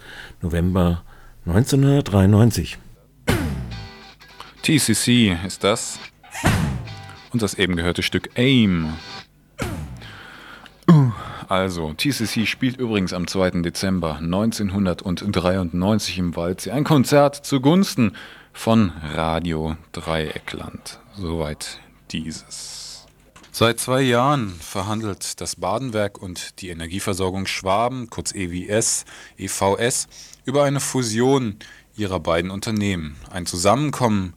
November 0.41 1.03
1993. 1.45 2.79
TCC 4.63 5.37
ist 5.45 5.63
das. 5.63 5.99
Und 7.31 7.43
das 7.43 7.53
eben 7.53 7.75
gehörte 7.75 8.01
Stück 8.01 8.31
AIM. 8.35 8.93
Also, 11.47 11.93
TCC 11.93 12.47
spielt 12.47 12.77
übrigens 12.77 13.13
am 13.13 13.27
2. 13.27 13.61
Dezember 13.61 14.15
1993 14.15 16.17
im 16.17 16.35
Waldsee 16.35 16.71
ein 16.71 16.83
Konzert 16.83 17.45
zugunsten 17.45 18.13
von 18.53 18.91
Radio 19.13 19.75
Dreieckland. 19.91 20.99
Soweit 21.15 21.79
dieses. 22.09 22.78
Seit 23.59 23.81
zwei 23.81 23.99
Jahren 24.03 24.51
verhandelt 24.61 25.41
das 25.41 25.57
Badenwerk 25.57 26.17
und 26.17 26.61
die 26.61 26.69
Energieversorgung 26.69 27.45
Schwaben, 27.45 28.09
kurz 28.09 28.33
EWS, 28.33 29.03
EVS, 29.37 30.07
über 30.45 30.63
eine 30.63 30.79
Fusion 30.79 31.57
ihrer 31.97 32.21
beiden 32.21 32.51
Unternehmen. 32.51 33.17
Ein 33.29 33.45
Zusammenkommen 33.45 34.33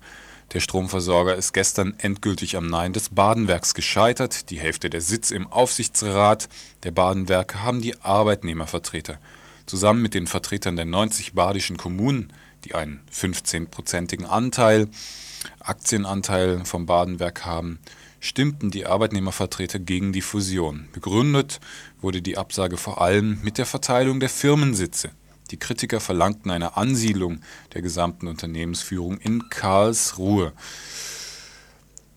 der 0.53 0.59
Stromversorger 0.59 1.37
ist 1.37 1.53
gestern 1.53 1.95
endgültig 1.99 2.57
am 2.57 2.67
Nein 2.67 2.95
des 2.95 3.11
Badenwerks 3.11 3.75
gescheitert. 3.75 4.51
Die 4.51 4.59
Hälfte 4.59 4.91
der 4.91 5.01
Sitz 5.01 5.31
im 5.31 5.47
Aufsichtsrat 5.47 6.49
der 6.83 6.91
Badenwerke 6.91 7.63
haben 7.63 7.81
die 7.81 8.01
Arbeitnehmervertreter. 8.01 9.19
Zusammen 9.67 10.03
mit 10.03 10.15
den 10.15 10.27
Vertretern 10.27 10.75
der 10.75 10.87
90 10.87 11.35
badischen 11.35 11.77
Kommunen, 11.77 12.33
die 12.65 12.75
einen 12.75 13.01
15-prozentigen 13.15 14.25
Anteil, 14.25 14.89
Aktienanteil 15.61 16.65
vom 16.65 16.87
Badenwerk 16.87 17.45
haben, 17.45 17.79
stimmten 18.23 18.71
die 18.71 18.87
Arbeitnehmervertreter 18.87 19.81
gegen 19.81 20.13
die 20.13 20.23
Fusion. 20.23 20.89
Begründet 20.93 21.61
wurde 22.01 22.23
die 22.23 22.39
Absage 22.39 22.77
vor 22.77 23.03
allem 23.03 23.41
mit 23.43 23.59
der 23.59 23.67
Verteilung 23.67 24.21
der 24.21 24.29
Firmensitze. 24.29 25.11
Die 25.51 25.57
Kritiker 25.59 25.99
verlangten 25.99 26.51
eine 26.53 26.77
Ansiedlung 26.77 27.41
der 27.75 27.83
gesamten 27.83 28.29
Unternehmensführung 28.29 29.19
in 29.19 29.51
Karlsruhe. 29.51 30.53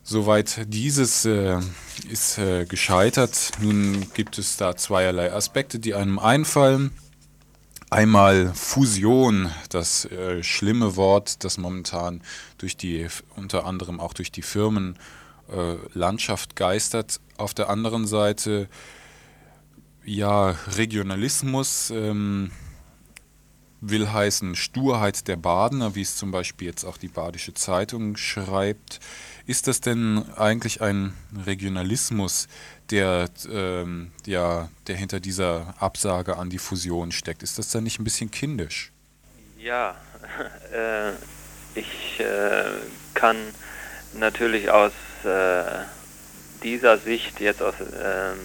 Soweit 0.03 0.71
dieses 0.71 1.25
äh, 1.25 1.59
ist 2.07 2.37
äh, 2.37 2.65
gescheitert. 2.65 3.53
Nun 3.59 4.05
gibt 4.13 4.37
es 4.37 4.57
da 4.57 4.75
zweierlei 4.75 5.33
Aspekte, 5.33 5.79
die 5.79 5.95
einem 5.95 6.19
einfallen. 6.19 6.91
Einmal 7.89 8.53
Fusion, 8.53 9.51
das 9.69 10.05
äh, 10.05 10.43
schlimme 10.43 10.95
Wort, 10.95 11.43
das 11.43 11.57
momentan 11.57 12.21
durch 12.59 12.77
die, 12.77 13.07
unter 13.35 13.65
anderem 13.65 13.99
auch 13.99 14.13
durch 14.13 14.31
die 14.31 14.43
Firmenlandschaft 15.47 16.55
geistert. 16.55 17.19
Auf 17.37 17.53
der 17.53 17.69
anderen 17.69 18.07
Seite, 18.07 18.67
ja, 20.03 20.55
Regionalismus 20.75 21.89
ähm, 21.89 22.51
will 23.81 24.11
heißen 24.11 24.55
Sturheit 24.55 25.27
der 25.27 25.35
Badener, 25.35 25.95
wie 25.95 26.01
es 26.01 26.15
zum 26.15 26.31
Beispiel 26.31 26.67
jetzt 26.67 26.85
auch 26.85 26.97
die 26.97 27.07
Badische 27.07 27.53
Zeitung 27.53 28.15
schreibt. 28.17 28.99
Ist 29.45 29.67
das 29.67 29.81
denn 29.81 30.25
eigentlich 30.35 30.81
ein 30.81 31.13
Regionalismus, 31.45 32.47
der, 32.89 33.29
ähm, 33.51 34.11
ja, 34.25 34.69
der 34.87 34.95
hinter 34.95 35.19
dieser 35.19 35.75
Absage 35.79 36.37
an 36.37 36.49
die 36.49 36.57
Fusion 36.57 37.11
steckt? 37.11 37.43
Ist 37.43 37.59
das 37.59 37.69
dann 37.69 37.83
nicht 37.83 37.99
ein 37.99 38.03
bisschen 38.03 38.31
kindisch? 38.31 38.91
Ja, 39.59 39.95
äh, 40.73 41.11
ich 41.75 42.19
äh, 42.19 42.71
kann 43.13 43.35
natürlich 44.13 44.69
aus 44.71 44.91
äh, 44.91 45.04
dieser 46.63 46.97
Sicht 46.97 47.39
jetzt 47.39 47.61
aus, 47.61 47.75
ähm, 47.79 48.39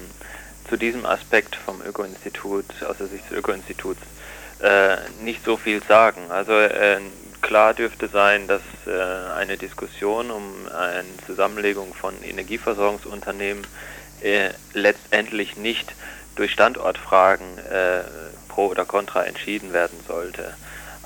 zu 0.69 0.77
diesem 0.77 1.07
Aspekt 1.07 1.57
vom 1.57 1.81
Öko-Institut, 1.83 2.67
aus 2.89 2.99
der 2.99 3.07
Sicht 3.09 3.31
des 3.31 3.39
Öko-Instituts, 3.39 4.01
äh, 4.61 4.97
nicht 5.23 5.45
so 5.45 5.57
viel 5.57 5.83
sagen. 5.83 6.31
Also 6.31 6.53
äh, 6.53 7.01
klar 7.41 7.75
dürfte 7.75 8.09
sein, 8.09 8.47
dass 8.47 8.63
äh, 8.87 9.33
eine 9.37 9.57
Diskussion 9.57 10.31
um 10.31 10.45
eine 10.69 11.05
Zusammenlegung 11.27 11.95
von 11.95 12.15
Energieversorgungsunternehmen 12.23 13.67
äh, 14.23 14.51
letztendlich 14.75 15.57
nicht 15.57 15.95
durch 16.37 16.53
Standortfragen 16.53 17.59
äh, 17.59 18.03
pro 18.49 18.69
oder 18.69 18.85
contra 18.85 19.25
entschieden 19.25 19.73
werden 19.73 19.99
sollte. 20.07 20.55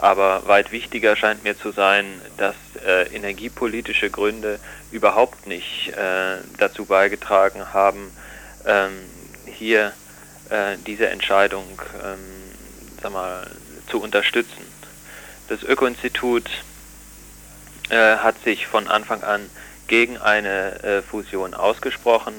Aber 0.04 0.46
weit 0.46 0.70
wichtiger 0.70 1.16
scheint 1.16 1.44
mir 1.44 1.58
zu 1.58 1.70
sein, 1.70 2.04
dass 2.36 2.54
äh, 2.86 3.04
energiepolitische 3.16 4.10
Gründe 4.10 4.60
überhaupt 4.92 5.46
nicht 5.46 5.94
äh, 5.96 6.42
dazu 6.58 6.84
beigetragen 6.84 7.72
haben, 7.72 8.14
ähm, 8.66 8.92
hier 9.46 9.94
äh, 10.50 10.76
diese 10.86 11.08
Entscheidung 11.08 11.80
ähm, 12.04 12.18
sag 13.02 13.12
mal, 13.12 13.50
zu 13.88 13.98
unterstützen. 13.98 14.66
Das 15.48 15.62
Öko-Institut 15.62 16.50
äh, 17.88 18.18
hat 18.18 18.38
sich 18.44 18.66
von 18.66 18.88
Anfang 18.88 19.22
an 19.22 19.48
gegen 19.86 20.18
eine 20.18 20.82
äh, 20.82 21.00
Fusion 21.00 21.54
ausgesprochen, 21.54 22.34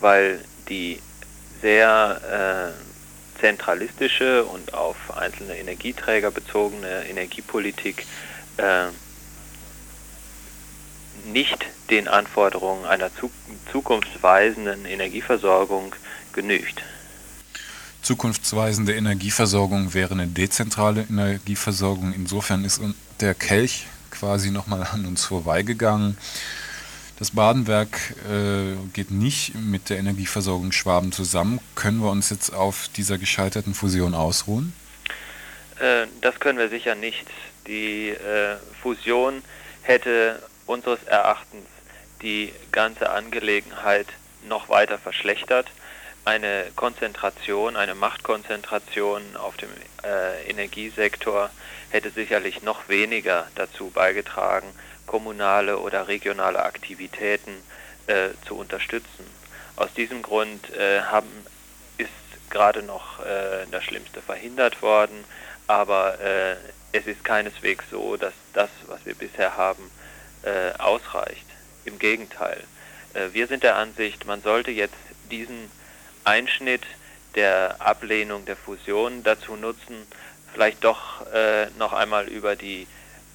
weil 0.00 0.40
die 0.68 1.00
sehr 1.62 2.72
äh, 2.74 2.83
zentralistische 3.44 4.42
und 4.44 4.72
auf 4.72 4.96
einzelne 5.14 5.58
Energieträger 5.58 6.30
bezogene 6.30 7.04
Energiepolitik 7.10 8.06
äh, 8.56 8.86
nicht 11.30 11.66
den 11.90 12.08
Anforderungen 12.08 12.86
einer 12.86 13.14
zu 13.14 13.30
zukunftsweisenden 13.70 14.86
Energieversorgung 14.86 15.94
genügt. 16.32 16.82
Zukunftsweisende 18.00 18.94
Energieversorgung 18.94 19.92
wäre 19.92 20.12
eine 20.14 20.26
dezentrale 20.26 21.02
Energieversorgung. 21.02 22.14
Insofern 22.14 22.64
ist 22.64 22.80
der 23.20 23.34
Kelch 23.34 23.86
quasi 24.10 24.50
nochmal 24.52 24.88
an 24.90 25.04
uns 25.04 25.26
vorbeigegangen. 25.26 26.16
Das 27.16 27.30
Badenwerk 27.30 28.14
äh, 28.28 28.74
geht 28.92 29.12
nicht 29.12 29.54
mit 29.54 29.88
der 29.88 29.98
Energieversorgung 29.98 30.72
Schwaben 30.72 31.12
zusammen. 31.12 31.60
Können 31.76 32.00
wir 32.00 32.10
uns 32.10 32.30
jetzt 32.30 32.52
auf 32.52 32.88
dieser 32.96 33.18
gescheiterten 33.18 33.72
Fusion 33.72 34.14
ausruhen? 34.14 34.74
Äh, 35.78 36.08
das 36.22 36.40
können 36.40 36.58
wir 36.58 36.68
sicher 36.68 36.96
nicht. 36.96 37.26
Die 37.68 38.08
äh, 38.08 38.56
Fusion 38.82 39.42
hätte 39.82 40.42
unseres 40.66 41.04
Erachtens 41.04 41.66
die 42.20 42.52
ganze 42.72 43.10
Angelegenheit 43.10 44.08
noch 44.48 44.68
weiter 44.68 44.98
verschlechtert. 44.98 45.68
Eine 46.24 46.64
Konzentration, 46.74 47.76
eine 47.76 47.94
Machtkonzentration 47.94 49.22
auf 49.36 49.56
dem 49.56 49.68
äh, 50.02 50.50
Energiesektor 50.50 51.50
hätte 51.90 52.10
sicherlich 52.10 52.62
noch 52.62 52.88
weniger 52.88 53.46
dazu 53.54 53.90
beigetragen, 53.90 54.66
kommunale 55.06 55.78
oder 55.78 56.08
regionale 56.08 56.64
Aktivitäten 56.64 57.62
äh, 58.06 58.30
zu 58.46 58.56
unterstützen. 58.56 59.26
Aus 59.76 59.92
diesem 59.94 60.22
Grund 60.22 60.70
äh, 60.74 61.00
haben, 61.00 61.28
ist 61.98 62.10
gerade 62.50 62.82
noch 62.82 63.20
äh, 63.20 63.66
das 63.70 63.84
Schlimmste 63.84 64.22
verhindert 64.22 64.82
worden, 64.82 65.24
aber 65.66 66.20
äh, 66.20 66.56
es 66.92 67.06
ist 67.06 67.24
keineswegs 67.24 67.84
so, 67.90 68.16
dass 68.16 68.34
das, 68.52 68.70
was 68.86 69.04
wir 69.04 69.14
bisher 69.14 69.56
haben, 69.56 69.90
äh, 70.42 70.72
ausreicht. 70.78 71.46
Im 71.84 71.98
Gegenteil. 71.98 72.62
Äh, 73.14 73.32
wir 73.32 73.46
sind 73.46 73.62
der 73.62 73.76
Ansicht, 73.76 74.26
man 74.26 74.42
sollte 74.42 74.70
jetzt 74.70 74.94
diesen 75.30 75.70
Einschnitt 76.24 76.82
der 77.34 77.76
Ablehnung 77.80 78.44
der 78.44 78.56
Fusion 78.56 79.24
dazu 79.24 79.56
nutzen, 79.56 80.06
vielleicht 80.52 80.84
doch 80.84 81.26
noch 81.78 81.92
einmal 81.92 82.28
über 82.28 82.54
die 82.54 82.86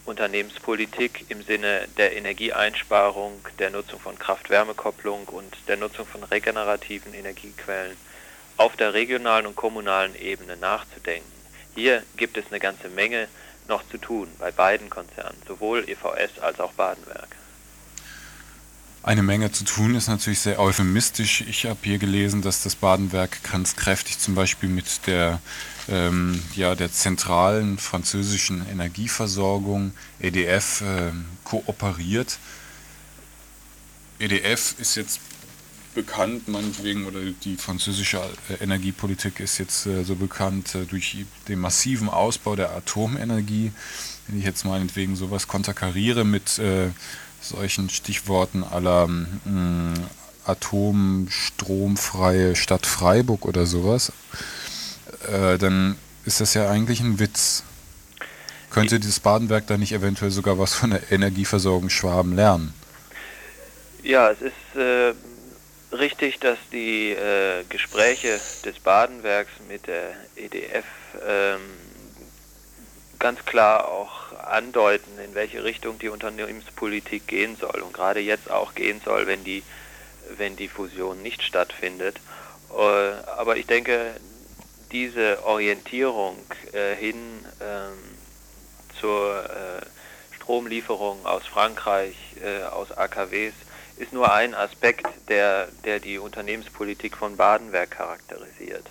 Unternehmenspolitik 0.10 1.26
im 1.30 1.44
Sinne 1.44 1.88
der 1.98 2.18
Energieeinsparung, 2.18 3.40
der 3.60 3.70
Nutzung 3.70 4.00
von 4.00 4.18
Kraft-Wärme-Kopplung 4.18 5.26
und 5.28 5.56
der 5.68 5.78
Nutzung 5.78 6.06
von 6.06 6.24
regenerativen 6.24 7.14
Energiequellen 7.14 7.96
auf 8.58 8.76
der 8.76 8.94
regionalen 8.94 9.46
und 9.46 9.56
kommunalen 9.56 10.16
Ebene 10.16 10.58
nachzudenken. 10.58 11.32
Hier 11.76 12.04
gibt 12.18 12.38
es 12.38 12.46
eine 12.50 12.60
ganze 12.60 12.90
Menge 12.90 13.30
noch 13.70 13.88
zu 13.90 13.98
tun 13.98 14.28
bei 14.38 14.52
beiden 14.52 14.90
Konzernen, 14.90 15.38
sowohl 15.48 15.88
EVS 15.88 16.40
als 16.42 16.60
auch 16.60 16.74
Badenwerk. 16.74 17.36
Eine 19.02 19.24
Menge 19.24 19.52
zu 19.52 19.64
tun 19.64 19.96
ist 19.96 20.10
natürlich 20.10 20.42
sehr 20.42 20.60
euphemistisch. 20.60 21.42
Ich 21.42 21.66
habe 21.66 21.80
hier 21.84 22.00
gelesen, 22.00 22.42
dass 22.42 22.64
das 22.64 22.76
Badenwerk 22.76 23.40
ganz 23.50 23.78
kräftig 23.78 24.20
zum 24.20 24.36
Beispiel 24.36 24.68
mit 24.68 25.08
der, 25.08 25.40
ähm, 25.90 26.42
ja, 26.56 26.76
der 26.76 26.92
zentralen 26.92 27.78
französischen 27.78 28.68
Energieversorgung 28.70 29.92
EDF 30.20 30.82
äh, 30.82 31.12
kooperiert. 31.44 32.38
EDF 34.20 34.76
ist 34.80 34.96
jetzt 34.96 35.20
bekannt, 35.96 36.48
meinetwegen, 36.48 37.06
oder 37.06 37.20
die 37.44 37.58
französische 37.58 38.22
äh, 38.50 38.64
Energiepolitik 38.64 39.40
ist 39.40 39.58
jetzt 39.58 39.86
äh, 39.86 40.04
so 40.04 40.16
bekannt 40.16 40.76
äh, 40.76 40.86
durch 40.86 41.26
den 41.48 41.60
massiven 41.60 42.10
Ausbau 42.10 42.56
der 42.56 42.76
Atomenergie. 42.76 43.72
Wenn 44.28 44.40
ich 44.40 44.46
jetzt 44.46 44.66
meinetwegen 44.66 45.16
sowas 45.16 45.48
konterkariere 45.48 46.24
mit 46.24 46.60
äh, 46.60 46.90
solchen 47.42 47.90
Stichworten 47.90 48.64
aller 48.64 49.08
mh, 49.08 49.96
atomstromfreie 50.46 52.56
Stadt 52.56 52.86
Freiburg 52.86 53.46
oder 53.46 53.66
sowas, 53.66 54.12
äh, 55.28 55.58
dann 55.58 55.98
ist 56.26 56.42
das 56.42 56.54
ja 56.54 56.70
eigentlich 56.70 57.00
ein 57.00 57.20
Witz. 57.20 57.64
Könnte 58.70 59.00
dieses 59.00 59.20
Badenwerk 59.20 59.68
da 59.68 59.78
nicht 59.78 59.94
eventuell 59.94 60.32
sogar 60.32 60.60
was 60.60 60.76
von 60.76 60.92
der 60.92 61.12
Energieversorgung 61.12 61.90
Schwaben 61.90 62.36
lernen? 62.36 62.74
Ja, 64.04 64.30
es 64.30 64.42
ist 64.42 64.76
äh, 64.76 65.14
richtig, 65.96 66.40
dass 66.40 66.58
die 66.72 67.12
äh, 67.12 67.64
Gespräche 67.68 68.40
des 68.64 68.80
Badenwerks 68.80 69.52
mit 69.68 69.88
der 69.88 70.12
EDF 70.36 70.86
ähm, 71.28 71.60
ganz 73.18 73.44
klar 73.46 73.88
auch 73.88 74.34
andeuten, 74.46 75.20
in 75.24 75.36
welche 75.36 75.64
Richtung 75.64 76.00
die 76.00 76.10
Unternehmenspolitik 76.10 77.28
gehen 77.28 77.58
soll 77.60 77.82
und 77.82 77.94
gerade 77.94 78.20
jetzt 78.20 78.50
auch 78.50 78.76
gehen 78.76 79.02
soll, 79.04 79.28
wenn 79.28 79.44
die, 79.44 79.64
wenn 80.38 80.56
die 80.56 80.68
Fusion 80.68 81.22
nicht 81.22 81.44
stattfindet. 81.44 82.18
Äh, 82.72 83.30
aber 83.38 83.58
ich 83.58 83.66
denke, 83.66 84.16
diese 84.92 85.44
Orientierung 85.46 86.38
äh, 86.74 86.96
hin 86.96 87.46
ähm, 87.62 87.98
zur 89.00 89.44
äh, 89.46 90.36
Stromlieferung 90.36 91.26
aus 91.26 91.46
Frankreich, 91.46 92.16
äh, 92.44 92.64
aus 92.64 92.92
AKWs, 92.92 93.54
ist 93.98 94.14
nur 94.14 94.32
ein 94.32 94.56
Aspekt, 94.56 95.08
der, 95.28 95.68
der 95.84 96.00
die 96.00 96.18
Unternehmenspolitik 96.18 97.18
von 97.18 97.36
Badenwerk 97.36 97.92
charakterisiert. 97.92 98.86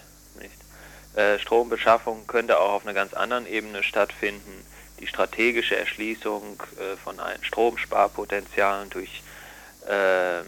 Äh, 1.18 1.40
Strombeschaffung 1.40 2.28
könnte 2.28 2.60
auch 2.60 2.74
auf 2.74 2.84
einer 2.84 2.94
ganz 2.94 3.12
anderen 3.12 3.44
Ebene 3.46 3.82
stattfinden. 3.82 4.64
Die 5.00 5.08
strategische 5.08 5.76
Erschließung 5.76 6.62
äh, 6.78 6.96
von 6.96 7.16
Stromsparpotenzialen 7.42 8.88
durch 8.90 9.22
äh, 9.88 10.44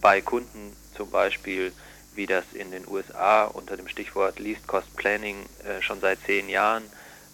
bei 0.00 0.22
Kunden 0.22 0.74
zum 0.96 1.10
Beispiel, 1.10 1.72
wie 2.18 2.26
das 2.26 2.52
in 2.52 2.72
den 2.72 2.86
USA 2.86 3.44
unter 3.44 3.76
dem 3.76 3.88
Stichwort 3.88 4.40
Least 4.40 4.66
Cost 4.66 4.94
Planning 4.96 5.36
äh, 5.64 5.80
schon 5.80 6.00
seit 6.00 6.18
zehn 6.26 6.48
Jahren 6.48 6.82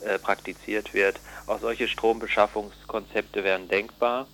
äh, 0.04 0.18
praktiziert 0.18 0.92
wird. 0.92 1.18
Auch 1.46 1.58
solche 1.58 1.88
Strombeschaffungskonzepte 1.88 3.42
wären 3.42 3.66
denkbar 3.66 4.26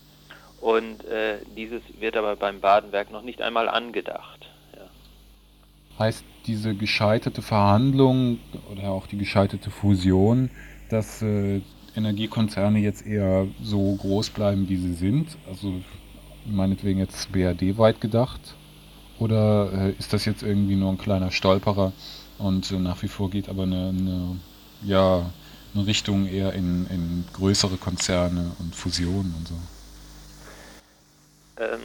und 0.60 1.04
äh, 1.04 1.38
dieses 1.56 1.82
wird 2.00 2.16
aber 2.16 2.34
beim 2.36 2.60
Badenwerk 2.60 3.12
noch 3.12 3.22
nicht 3.22 3.40
einmal 3.40 3.68
angedacht. 3.68 4.50
Ja. 4.74 6.00
Heißt 6.04 6.24
diese 6.46 6.74
gescheiterte 6.74 7.42
Verhandlung 7.42 8.40
oder 8.72 8.90
auch 8.90 9.06
die 9.06 9.18
gescheiterte 9.18 9.70
Fusion, 9.70 10.50
dass 10.88 11.22
äh, 11.22 11.60
Energiekonzerne 11.94 12.80
jetzt 12.80 13.06
eher 13.06 13.46
so 13.62 13.94
groß 13.94 14.30
bleiben, 14.30 14.68
wie 14.68 14.76
sie 14.76 14.94
sind? 14.94 15.36
Also 15.48 15.80
meinetwegen 16.44 16.98
jetzt 16.98 17.30
BRD 17.30 17.78
weit 17.78 18.00
gedacht? 18.00 18.56
Oder 19.20 19.70
äh, 19.72 19.90
ist 19.98 20.12
das 20.14 20.24
jetzt 20.24 20.42
irgendwie 20.42 20.76
nur 20.76 20.90
ein 20.90 20.98
kleiner 20.98 21.30
Stolperer 21.30 21.92
und 22.38 22.70
äh, 22.70 22.76
nach 22.76 23.02
wie 23.02 23.08
vor 23.08 23.30
geht 23.30 23.50
aber 23.50 23.64
eine, 23.64 23.90
eine, 23.90 24.40
ja, 24.82 25.30
eine 25.74 25.86
Richtung 25.86 26.26
eher 26.26 26.54
in, 26.54 26.86
in 26.86 27.24
größere 27.34 27.76
Konzerne 27.76 28.52
und 28.58 28.74
Fusionen 28.74 29.34
und 29.36 29.48
so? 29.48 29.54
Ähm, 31.62 31.80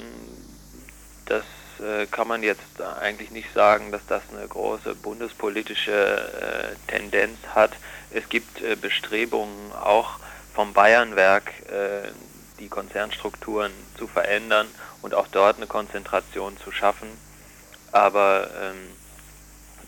das 1.25 1.43
äh, 1.85 2.05
kann 2.05 2.29
man 2.29 2.41
jetzt 2.41 2.81
eigentlich 3.01 3.31
nicht 3.31 3.53
sagen, 3.53 3.91
dass 3.91 4.05
das 4.07 4.23
eine 4.33 4.47
große 4.47 4.95
bundespolitische 4.95 6.77
Tendenz 6.87 7.37
hat. 7.53 7.71
Es 8.11 8.29
gibt 8.29 8.61
Bestrebungen 8.81 9.73
auch 9.73 10.19
vom 10.53 10.71
Bayernwerk, 10.71 11.51
die 12.59 12.69
Konzernstrukturen 12.69 13.73
zu 13.97 14.07
verändern 14.07 14.67
und 15.01 15.13
auch 15.13 15.27
dort 15.27 15.57
eine 15.57 15.67
Konzentration 15.67 16.55
zu 16.63 16.71
schaffen. 16.71 17.09
Aber 17.95 18.49
ähm, 18.61 18.89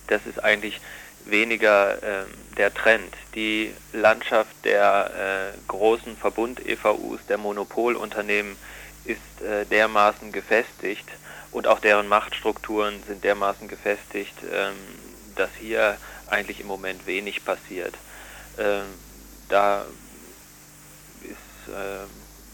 das 0.07 0.25
ist 0.25 0.41
eigentlich 0.41 0.79
weniger 1.25 2.01
ähm, 2.01 2.27
der 2.55 2.73
Trend. 2.73 3.13
Die 3.35 3.73
Landschaft 3.91 4.55
der 4.63 5.51
äh, 5.53 5.57
großen 5.67 6.15
Verbund-EVUs, 6.15 7.19
der 7.27 7.37
Monopolunternehmen, 7.37 8.55
ist 9.03 9.41
äh, 9.41 9.65
dermaßen 9.65 10.31
gefestigt 10.31 11.09
und 11.51 11.67
auch 11.67 11.79
deren 11.79 12.07
Machtstrukturen 12.07 13.03
sind 13.07 13.25
dermaßen 13.25 13.67
gefestigt, 13.67 14.35
ähm, 14.53 14.75
dass 15.35 15.49
hier 15.59 15.97
eigentlich 16.27 16.61
im 16.61 16.67
Moment 16.67 17.07
wenig 17.07 17.43
passiert. 17.43 17.93
Ähm, 18.57 18.85
da 19.49 19.85
ist, 21.23 21.73
äh, 21.73 22.07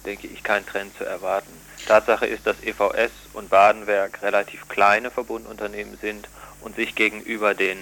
denke 0.04 0.26
ich, 0.26 0.42
kein 0.42 0.66
Trend 0.66 0.98
zu 0.98 1.04
erwarten. 1.04 1.54
Tatsache 1.86 2.26
ist, 2.26 2.46
dass 2.48 2.62
EVS 2.64 3.12
und 3.34 3.50
Badenwerk 3.50 4.22
relativ 4.22 4.68
kleine 4.68 5.12
Verbundunternehmen 5.12 5.98
sind 6.02 6.30
und 6.62 6.76
sich 6.76 6.96
gegenüber 6.96 7.54
den 7.54 7.78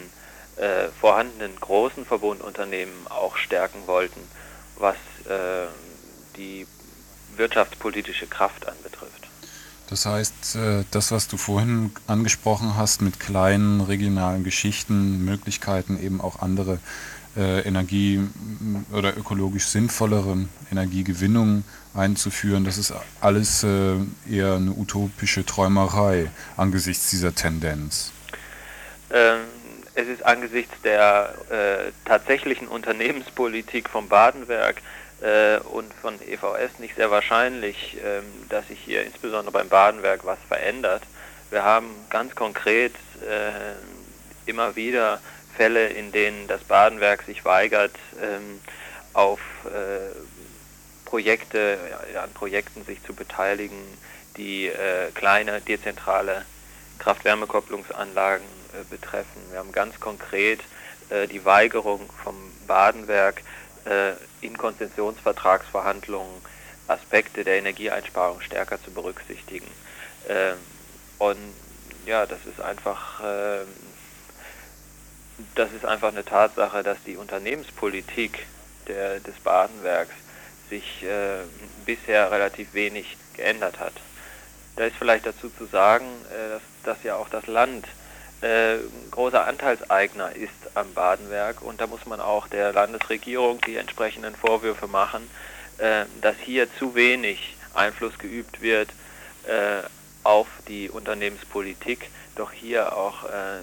äh, 0.57 0.87
vorhandenen 0.99 1.55
großen 1.59 2.05
Verbundunternehmen 2.05 3.07
auch 3.09 3.37
stärken 3.37 3.87
wollten, 3.87 4.21
was 4.77 4.95
äh, 5.29 5.67
die 6.37 6.67
wirtschaftspolitische 7.35 8.27
Kraft 8.27 8.67
anbetrifft. 8.67 9.29
Das 9.89 10.05
heißt, 10.05 10.55
äh, 10.55 10.83
das, 10.91 11.11
was 11.11 11.27
du 11.27 11.37
vorhin 11.37 11.91
angesprochen 12.07 12.77
hast 12.77 13.01
mit 13.01 13.19
kleinen 13.19 13.81
regionalen 13.81 14.43
Geschichten, 14.43 15.25
Möglichkeiten 15.25 16.01
eben 16.01 16.21
auch 16.21 16.41
andere 16.41 16.79
äh, 17.37 17.61
Energie- 17.61 18.19
oder 18.91 19.17
ökologisch 19.17 19.67
sinnvollere 19.67 20.45
Energiegewinnungen 20.71 21.63
einzuführen, 21.93 22.63
das 22.63 22.77
ist 22.77 22.93
alles 23.19 23.63
äh, 23.63 23.95
eher 24.29 24.55
eine 24.55 24.71
utopische 24.71 25.45
Träumerei 25.45 26.29
angesichts 26.57 27.09
dieser 27.09 27.35
Tendenz. 27.35 28.11
Ähm, 29.11 29.39
es 29.93 30.07
ist 30.07 30.23
angesichts 30.23 30.73
der 30.83 31.33
äh, 31.49 31.91
tatsächlichen 32.05 32.67
Unternehmenspolitik 32.67 33.89
vom 33.89 34.07
Badenwerk 34.07 34.81
äh, 35.21 35.59
und 35.59 35.93
von 35.93 36.15
EVS 36.15 36.79
nicht 36.79 36.95
sehr 36.95 37.11
wahrscheinlich, 37.11 37.97
ähm, 38.03 38.23
dass 38.49 38.67
sich 38.69 38.79
hier 38.79 39.03
insbesondere 39.05 39.51
beim 39.51 39.67
Badenwerk 39.67 40.25
was 40.25 40.39
verändert. 40.47 41.03
Wir 41.49 41.63
haben 41.63 41.87
ganz 42.09 42.33
konkret 42.35 42.93
äh, 43.21 44.49
immer 44.49 44.75
wieder 44.75 45.19
Fälle, 45.61 45.89
in 45.89 46.11
denen 46.11 46.47
das 46.47 46.63
Badenwerk 46.63 47.21
sich 47.21 47.45
weigert, 47.45 47.93
ähm, 48.19 48.59
auf 49.13 49.39
äh, 49.65 50.09
Projekte, 51.05 51.77
ja, 52.15 52.23
an 52.23 52.33
Projekten 52.33 52.83
sich 52.83 53.03
zu 53.03 53.13
beteiligen, 53.13 53.77
die 54.37 54.65
äh, 54.65 55.11
kleine 55.13 55.61
dezentrale 55.61 56.45
Kraft-Wärme-Kopplungsanlagen 56.97 58.43
äh, 58.73 58.83
betreffen. 58.89 59.39
Wir 59.51 59.59
haben 59.59 59.71
ganz 59.71 59.99
konkret 59.99 60.61
äh, 61.11 61.27
die 61.27 61.45
Weigerung 61.45 62.09
vom 62.23 62.35
Badenwerk 62.65 63.43
äh, 63.85 64.13
in 64.43 64.57
Konzessionsvertragsverhandlungen 64.57 66.41
Aspekte 66.87 67.43
der 67.43 67.59
Energieeinsparung 67.59 68.41
stärker 68.41 68.83
zu 68.83 68.89
berücksichtigen. 68.89 69.67
Ähm, 70.27 70.57
und 71.19 71.53
ja, 72.07 72.25
das 72.25 72.39
ist 72.47 72.59
einfach, 72.59 73.21
ähm, 73.23 73.67
das 75.55 75.71
ist 75.73 75.85
einfach 75.85 76.09
eine 76.09 76.25
Tatsache, 76.25 76.83
dass 76.83 76.97
die 77.05 77.17
Unternehmenspolitik 77.17 78.45
der, 78.87 79.19
des 79.19 79.35
Badenwerks 79.43 80.13
sich 80.69 81.03
äh, 81.03 81.43
bisher 81.85 82.31
relativ 82.31 82.73
wenig 82.73 83.17
geändert 83.35 83.79
hat. 83.79 83.93
Da 84.75 84.85
ist 84.85 84.95
vielleicht 84.97 85.25
dazu 85.25 85.49
zu 85.49 85.65
sagen, 85.65 86.05
äh, 86.29 86.49
dass, 86.49 86.61
dass 86.83 87.03
ja 87.03 87.15
auch 87.15 87.29
das 87.29 87.47
Land 87.47 87.85
äh, 88.41 88.77
großer 89.11 89.45
Anteilseigner 89.45 90.35
ist 90.35 90.49
am 90.73 90.93
Badenwerk 90.93 91.61
und 91.61 91.79
da 91.79 91.87
muss 91.87 92.05
man 92.05 92.19
auch 92.19 92.47
der 92.47 92.73
Landesregierung 92.73 93.61
die 93.61 93.75
entsprechenden 93.75 94.35
Vorwürfe 94.35 94.87
machen, 94.87 95.29
äh, 95.77 96.05
dass 96.21 96.35
hier 96.37 96.67
zu 96.79 96.95
wenig 96.95 97.55
Einfluss 97.73 98.17
geübt 98.17 98.61
wird 98.61 98.89
äh, 99.45 99.83
auf 100.23 100.47
die 100.67 100.89
Unternehmenspolitik, 100.89 102.09
doch 102.35 102.51
hier 102.51 102.95
auch 102.95 103.25
äh, 103.25 103.61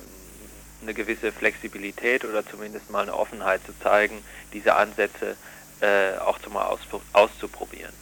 eine 0.83 0.95
gewisse 0.95 1.33
Flexibilität 1.33 2.25
oder 2.25 2.47
zumindest 2.47 2.91
mal 2.91 3.03
eine 3.03 3.15
Offenheit 3.15 3.61
zu 3.67 3.73
zeigen, 3.83 4.23
diese 4.53 4.75
Ansätze 4.77 5.37
äh, 5.81 6.17
auch 6.19 6.39
zu 6.39 6.51
mal 6.51 6.77
auszuprobieren. 7.13 7.93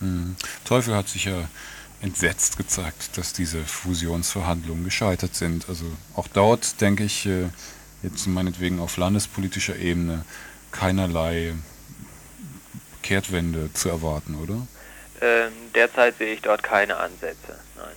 Hm. 0.00 0.36
Teufel 0.64 0.94
hat 0.94 1.08
sich 1.08 1.24
ja 1.24 1.48
entsetzt 2.00 2.58
gezeigt, 2.58 3.16
dass 3.16 3.32
diese 3.32 3.64
Fusionsverhandlungen 3.64 4.84
gescheitert 4.84 5.34
sind. 5.34 5.68
Also 5.68 5.84
auch 6.14 6.28
dort 6.28 6.80
denke 6.80 7.04
ich 7.04 7.26
äh, 7.26 7.48
jetzt 8.02 8.26
meinetwegen 8.26 8.78
auf 8.80 8.96
landespolitischer 8.96 9.76
Ebene 9.76 10.24
keinerlei 10.70 11.54
Kehrtwende 13.02 13.72
zu 13.72 13.88
erwarten, 13.88 14.34
oder? 14.34 14.66
Ähm, 15.20 15.52
derzeit 15.74 16.18
sehe 16.18 16.34
ich 16.34 16.42
dort 16.42 16.62
keine 16.62 16.96
Ansätze, 16.96 17.58
nein. 17.76 17.94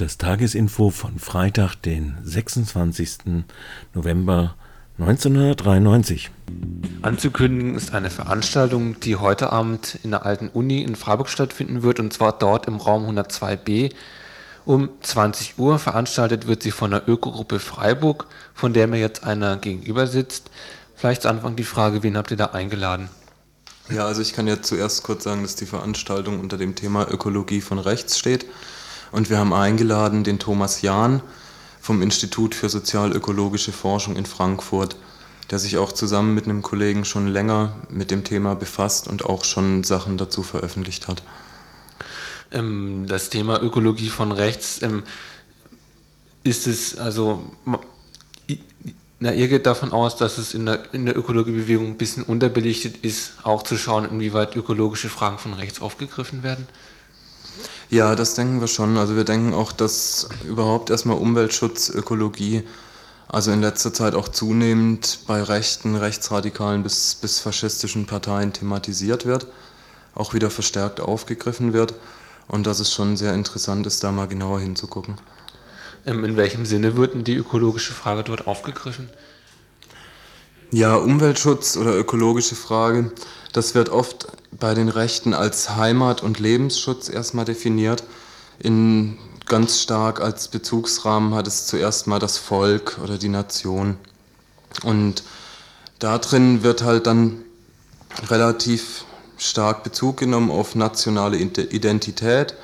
Hört 0.00 0.08
das 0.08 0.16
Tagesinfo 0.16 0.88
von 0.88 1.18
Freitag, 1.18 1.74
den 1.74 2.16
26. 2.22 3.44
November 3.92 4.54
1993. 4.98 6.30
Anzukündigen 7.02 7.74
ist 7.74 7.92
eine 7.92 8.08
Veranstaltung, 8.08 8.98
die 9.00 9.16
heute 9.16 9.52
Abend 9.52 9.98
in 10.02 10.12
der 10.12 10.24
alten 10.24 10.48
Uni 10.48 10.80
in 10.82 10.96
Freiburg 10.96 11.28
stattfinden 11.28 11.82
wird 11.82 12.00
und 12.00 12.14
zwar 12.14 12.32
dort 12.38 12.66
im 12.66 12.76
Raum 12.76 13.10
102b. 13.10 13.92
Um 14.64 14.88
20 15.02 15.58
Uhr 15.58 15.78
veranstaltet 15.78 16.46
wird 16.46 16.62
sie 16.62 16.70
von 16.70 16.92
der 16.92 17.06
Ökogruppe 17.06 17.58
Freiburg, 17.58 18.26
von 18.54 18.72
der 18.72 18.86
mir 18.86 19.00
jetzt 19.00 19.24
einer 19.24 19.58
gegenüber 19.58 20.06
sitzt. 20.06 20.50
Vielleicht 20.96 21.22
zu 21.22 21.28
Anfang 21.28 21.56
die 21.56 21.64
Frage, 21.64 22.02
wen 22.02 22.16
habt 22.16 22.30
ihr 22.30 22.38
da 22.38 22.46
eingeladen? 22.46 23.10
Ja, 23.90 24.06
also 24.06 24.22
ich 24.22 24.32
kann 24.32 24.46
jetzt 24.46 24.66
zuerst 24.66 25.02
kurz 25.02 25.24
sagen, 25.24 25.42
dass 25.42 25.56
die 25.56 25.66
Veranstaltung 25.66 26.40
unter 26.40 26.56
dem 26.56 26.74
Thema 26.74 27.06
Ökologie 27.10 27.60
von 27.60 27.78
rechts 27.78 28.18
steht. 28.18 28.46
Und 29.12 29.30
wir 29.30 29.38
haben 29.38 29.52
eingeladen 29.52 30.24
den 30.24 30.38
Thomas 30.38 30.82
Jahn 30.82 31.22
vom 31.80 32.02
Institut 32.02 32.54
für 32.54 32.68
sozialökologische 32.68 33.72
Forschung 33.72 34.16
in 34.16 34.26
Frankfurt, 34.26 34.96
der 35.50 35.58
sich 35.58 35.78
auch 35.78 35.92
zusammen 35.92 36.34
mit 36.34 36.44
einem 36.44 36.62
Kollegen 36.62 37.04
schon 37.04 37.26
länger 37.26 37.74
mit 37.88 38.10
dem 38.10 38.22
Thema 38.22 38.54
befasst 38.54 39.08
und 39.08 39.24
auch 39.24 39.44
schon 39.44 39.82
Sachen 39.82 40.16
dazu 40.16 40.42
veröffentlicht 40.42 41.08
hat. 41.08 41.22
Ähm, 42.52 43.06
das 43.08 43.30
Thema 43.30 43.60
Ökologie 43.60 44.10
von 44.10 44.32
rechts 44.32 44.82
ähm, 44.82 45.02
ist 46.42 46.66
es, 46.66 46.96
also, 46.96 47.42
na, 49.18 49.32
ihr 49.32 49.48
geht 49.48 49.66
davon 49.66 49.92
aus, 49.92 50.16
dass 50.16 50.38
es 50.38 50.54
in 50.54 50.66
der, 50.66 50.94
in 50.94 51.04
der 51.04 51.16
Ökologiebewegung 51.16 51.88
ein 51.88 51.98
bisschen 51.98 52.22
unterbelichtet 52.22 52.98
ist, 53.04 53.32
auch 53.42 53.62
zu 53.62 53.76
schauen, 53.76 54.08
inwieweit 54.08 54.56
ökologische 54.56 55.08
Fragen 55.08 55.38
von 55.38 55.52
rechts 55.54 55.80
aufgegriffen 55.80 56.42
werden? 56.42 56.66
Ja, 57.90 58.14
das 58.14 58.34
denken 58.34 58.60
wir 58.60 58.68
schon. 58.68 58.96
Also 58.96 59.16
wir 59.16 59.24
denken 59.24 59.52
auch, 59.52 59.72
dass 59.72 60.28
überhaupt 60.46 60.90
erstmal 60.90 61.18
Umweltschutz, 61.18 61.90
Ökologie, 61.90 62.62
also 63.26 63.50
in 63.50 63.60
letzter 63.60 63.92
Zeit 63.92 64.14
auch 64.14 64.28
zunehmend 64.28 65.20
bei 65.26 65.42
rechten, 65.42 65.96
rechtsradikalen 65.96 66.84
bis, 66.84 67.16
bis 67.16 67.40
faschistischen 67.40 68.06
Parteien 68.06 68.52
thematisiert 68.52 69.26
wird, 69.26 69.48
auch 70.14 70.34
wieder 70.34 70.50
verstärkt 70.50 71.00
aufgegriffen 71.00 71.72
wird 71.72 71.94
und 72.46 72.66
dass 72.66 72.78
es 72.78 72.92
schon 72.92 73.16
sehr 73.16 73.34
interessant 73.34 73.86
ist, 73.88 74.04
da 74.04 74.12
mal 74.12 74.28
genauer 74.28 74.60
hinzugucken. 74.60 75.16
Ähm, 76.06 76.24
in 76.24 76.36
welchem 76.36 76.66
Sinne 76.66 76.96
wird 76.96 77.14
denn 77.14 77.24
die 77.24 77.36
ökologische 77.36 77.92
Frage 77.92 78.22
dort 78.22 78.46
aufgegriffen? 78.46 79.10
Ja, 80.70 80.94
Umweltschutz 80.94 81.76
oder 81.76 81.96
ökologische 81.96 82.54
Frage, 82.54 83.10
das 83.52 83.74
wird 83.74 83.88
oft 83.88 84.28
bei 84.52 84.74
den 84.74 84.88
Rechten 84.88 85.34
als 85.34 85.70
Heimat- 85.70 86.22
und 86.22 86.38
Lebensschutz 86.38 87.08
erstmal 87.08 87.44
definiert. 87.44 88.04
In 88.58 89.18
ganz 89.46 89.80
stark 89.80 90.20
als 90.20 90.48
Bezugsrahmen 90.48 91.34
hat 91.34 91.46
es 91.46 91.66
zuerst 91.66 92.06
mal 92.06 92.18
das 92.18 92.38
Volk 92.38 92.98
oder 93.02 93.18
die 93.18 93.28
Nation. 93.28 93.96
Und 94.84 95.24
da 95.98 96.18
drin 96.18 96.62
wird 96.62 96.82
halt 96.82 97.06
dann 97.06 97.42
relativ 98.28 99.04
stark 99.36 99.82
Bezug 99.82 100.18
genommen 100.18 100.50
auf 100.50 100.74
nationale 100.74 101.36
Identität. 101.36 102.54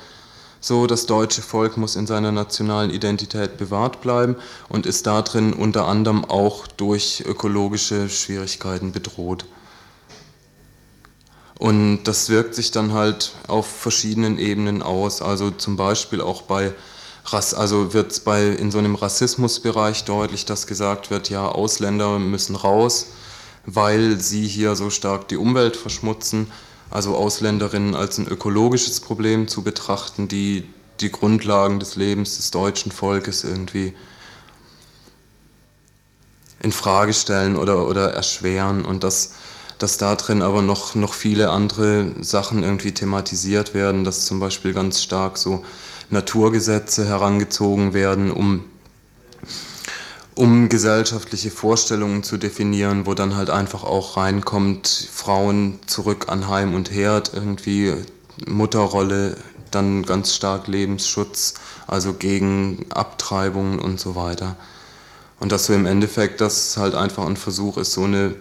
So, 0.59 0.87
das 0.87 1.05
deutsche 1.05 1.41
Volk 1.41 1.77
muss 1.77 1.95
in 1.95 2.07
seiner 2.07 2.31
nationalen 2.31 2.91
Identität 2.91 3.57
bewahrt 3.57 4.01
bleiben 4.01 4.35
und 4.69 4.85
ist 4.85 5.07
da 5.07 5.21
drin 5.21 5.53
unter 5.53 5.87
anderem 5.87 6.25
auch 6.25 6.67
durch 6.67 7.23
ökologische 7.25 8.09
Schwierigkeiten 8.09 8.91
bedroht. 8.91 9.45
Und 11.59 12.03
das 12.03 12.29
wirkt 12.29 12.53
sich 12.53 12.71
dann 12.71 12.93
halt 12.93 13.33
auf 13.47 13.65
verschiedenen 13.65 14.37
Ebenen 14.37 14.83
aus. 14.83 15.21
Also 15.21 15.51
zum 15.51 15.75
Beispiel 15.75 16.21
auch 16.21 16.43
bei 16.43 16.73
Rass, 17.25 17.53
also 17.53 17.93
wird 17.93 18.23
bei 18.23 18.47
in 18.47 18.71
so 18.71 18.77
einem 18.77 18.95
Rassismusbereich 18.95 20.05
deutlich, 20.05 20.45
dass 20.45 20.67
gesagt 20.67 21.09
wird, 21.09 21.29
ja, 21.29 21.47
Ausländer 21.47 22.19
müssen 22.19 22.55
raus, 22.55 23.07
weil 23.65 24.19
sie 24.19 24.47
hier 24.47 24.75
so 24.75 24.89
stark 24.89 25.27
die 25.27 25.37
Umwelt 25.37 25.75
verschmutzen. 25.75 26.51
Also 26.89 27.15
Ausländerinnen 27.15 27.95
als 27.95 28.17
ein 28.17 28.27
ökologisches 28.27 29.01
Problem 29.01 29.47
zu 29.47 29.61
betrachten, 29.61 30.27
die 30.27 30.63
die 31.01 31.11
Grundlagen 31.11 31.79
des 31.79 31.95
Lebens 31.95 32.37
des 32.37 32.51
deutschen 32.51 32.91
Volkes 32.91 33.43
irgendwie 33.43 33.93
in 36.61 36.71
Frage 36.71 37.13
stellen 37.13 37.55
oder, 37.55 37.87
oder 37.87 38.13
erschweren 38.13 38.85
und 38.85 39.03
das 39.03 39.33
dass 39.77 39.97
da 39.97 40.15
drin 40.15 40.41
aber 40.41 40.61
noch, 40.61 40.95
noch 40.95 41.13
viele 41.13 41.49
andere 41.49 42.11
Sachen 42.21 42.63
irgendwie 42.63 42.93
thematisiert 42.93 43.73
werden, 43.73 44.03
dass 44.03 44.25
zum 44.25 44.39
Beispiel 44.39 44.73
ganz 44.73 45.01
stark 45.01 45.37
so 45.37 45.63
Naturgesetze 46.09 47.05
herangezogen 47.05 47.93
werden, 47.93 48.31
um, 48.31 48.65
um 50.35 50.69
gesellschaftliche 50.69 51.51
Vorstellungen 51.51 52.23
zu 52.23 52.37
definieren, 52.37 53.05
wo 53.05 53.13
dann 53.13 53.35
halt 53.35 53.49
einfach 53.49 53.83
auch 53.83 54.17
reinkommt, 54.17 54.87
Frauen 55.11 55.79
zurück 55.85 56.25
an 56.29 56.47
Heim 56.47 56.73
und 56.73 56.91
Herd, 56.91 57.31
irgendwie 57.33 57.93
Mutterrolle 58.45 59.37
dann 59.71 60.03
ganz 60.03 60.33
stark 60.33 60.67
Lebensschutz, 60.67 61.55
also 61.87 62.13
gegen 62.13 62.85
Abtreibungen 62.89 63.79
und 63.79 63.99
so 63.99 64.15
weiter. 64.15 64.55
Und 65.39 65.51
dass 65.51 65.69
wir 65.69 65.75
im 65.75 65.85
Endeffekt 65.85 66.41
das 66.41 66.77
halt 66.77 66.95
einfach 66.95 67.25
ein 67.25 67.37
Versuch 67.37 67.77
ist, 67.77 67.93
so 67.93 68.05
eine, 68.05 68.35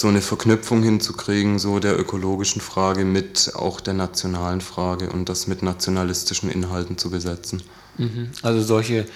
so 0.00 0.08
eine 0.08 0.22
Verknüpfung 0.22 0.82
hinzukriegen, 0.82 1.58
so 1.58 1.78
der 1.78 1.98
ökologischen 1.98 2.62
Frage 2.62 3.04
mit 3.04 3.52
auch 3.54 3.80
der 3.80 3.94
nationalen 3.94 4.62
Frage 4.62 5.10
und 5.10 5.28
das 5.28 5.46
mit 5.46 5.62
nationalistischen 5.62 6.50
Inhalten 6.50 6.96
zu 6.96 7.10
besetzen. 7.10 7.62
Mhm. 7.98 8.30
Also 8.42 8.62
solche 8.62 9.06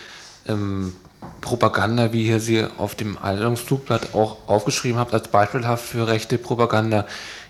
ähm, 0.46 0.92
Propaganda, 1.40 2.12
wie 2.12 2.26
ihr 2.26 2.38
sie 2.38 2.66
auf 2.76 2.94
dem 2.94 3.16
Einladungsflugblatt 3.16 4.14
auch 4.14 4.46
aufgeschrieben 4.46 4.98
habt, 4.98 5.14
als 5.14 5.28
beispielhaft 5.28 5.86
für 5.86 6.06
rechte 6.06 6.36
Propaganda, 6.36 7.06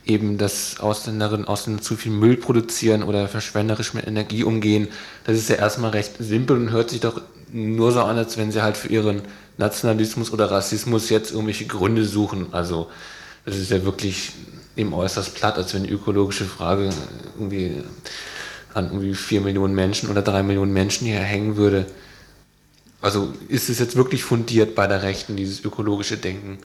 eben, 0.06 0.38
dass 0.38 0.78
Ausländerinnen 0.78 1.44
und 1.44 1.48
Ausländer 1.48 1.82
zu 1.82 1.96
viel 1.96 2.12
Müll 2.12 2.36
produzieren 2.36 3.02
oder 3.02 3.26
verschwenderisch 3.26 3.94
mit 3.94 4.06
Energie 4.06 4.44
umgehen. 4.44 4.88
Das 5.24 5.36
ist 5.36 5.48
ja 5.48 5.56
erstmal 5.56 5.90
recht 5.90 6.12
simpel 6.20 6.56
und 6.56 6.70
hört 6.70 6.90
sich 6.90 7.00
doch 7.00 7.20
nur 7.52 7.90
so 7.90 8.02
an, 8.02 8.16
als 8.16 8.36
wenn 8.36 8.52
sie 8.52 8.62
halt 8.62 8.76
für 8.76 8.88
ihren 8.88 9.22
Nationalismus 9.58 10.32
oder 10.32 10.50
Rassismus 10.50 11.10
jetzt 11.10 11.32
irgendwelche 11.32 11.66
Gründe 11.66 12.04
suchen. 12.04 12.48
Also 12.52 12.88
das 13.44 13.56
ist 13.56 13.70
ja 13.70 13.84
wirklich 13.84 14.32
eben 14.76 14.92
äußerst 14.92 15.34
platt, 15.34 15.56
als 15.56 15.74
wenn 15.74 15.84
die 15.84 15.90
ökologische 15.90 16.44
Frage 16.44 16.90
irgendwie 17.34 17.82
an 18.72 18.86
irgendwie 18.86 19.14
vier 19.14 19.40
Millionen 19.40 19.74
Menschen 19.74 20.10
oder 20.10 20.22
drei 20.22 20.42
Millionen 20.42 20.72
Menschen 20.72 21.06
hier 21.06 21.20
hängen 21.20 21.56
würde. 21.56 21.86
Also 23.00 23.32
ist 23.48 23.68
es 23.68 23.78
jetzt 23.78 23.96
wirklich 23.96 24.24
fundiert 24.24 24.74
bei 24.74 24.86
der 24.86 25.02
Rechten, 25.02 25.36
dieses 25.36 25.64
ökologische 25.64 26.16
Denken? 26.16 26.58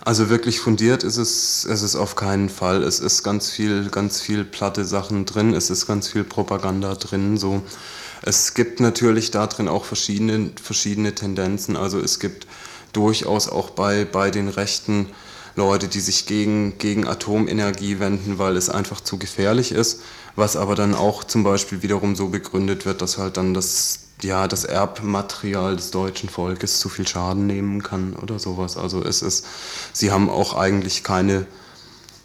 Also 0.00 0.28
wirklich 0.28 0.60
fundiert 0.60 1.02
ist 1.02 1.16
es, 1.16 1.64
es 1.64 1.96
auf 1.96 2.16
keinen 2.16 2.48
Fall. 2.48 2.82
Es 2.82 3.00
ist 3.00 3.22
ganz 3.22 3.50
viel, 3.50 3.88
ganz 3.90 4.20
viel 4.20 4.44
platte 4.44 4.84
Sachen 4.84 5.24
drin, 5.24 5.54
es 5.54 5.70
ist 5.70 5.86
ganz 5.86 6.08
viel 6.08 6.24
Propaganda 6.24 6.94
drin. 6.94 7.38
So. 7.38 7.62
Es 8.22 8.54
gibt 8.54 8.80
natürlich 8.80 9.30
da 9.30 9.46
drin 9.46 9.68
auch 9.68 9.84
verschiedene, 9.84 10.50
verschiedene 10.60 11.14
Tendenzen. 11.14 11.76
Also 11.76 12.00
es 12.00 12.18
gibt 12.18 12.46
durchaus 12.92 13.48
auch 13.48 13.70
bei, 13.70 14.04
bei 14.04 14.30
den 14.30 14.48
Rechten 14.48 15.06
Leute, 15.56 15.88
die 15.88 16.00
sich 16.00 16.26
gegen, 16.26 16.78
gegen 16.78 17.06
Atomenergie 17.06 18.00
wenden, 18.00 18.38
weil 18.38 18.56
es 18.56 18.68
einfach 18.68 19.00
zu 19.00 19.18
gefährlich 19.18 19.72
ist, 19.72 20.00
was 20.34 20.56
aber 20.56 20.74
dann 20.74 20.94
auch 20.94 21.22
zum 21.22 21.44
Beispiel 21.44 21.82
wiederum 21.82 22.16
so 22.16 22.28
begründet 22.28 22.86
wird, 22.86 23.02
dass 23.02 23.18
halt 23.18 23.36
dann 23.36 23.54
das, 23.54 24.00
ja, 24.22 24.48
das 24.48 24.64
Erbmaterial 24.64 25.76
des 25.76 25.92
deutschen 25.92 26.28
Volkes 26.28 26.80
zu 26.80 26.88
viel 26.88 27.06
Schaden 27.06 27.46
nehmen 27.46 27.82
kann 27.82 28.14
oder 28.14 28.38
sowas. 28.38 28.76
Also 28.76 29.02
es 29.02 29.22
ist, 29.22 29.46
sie 29.92 30.10
haben 30.10 30.28
auch 30.28 30.54
eigentlich 30.54 31.04
keine, 31.04 31.46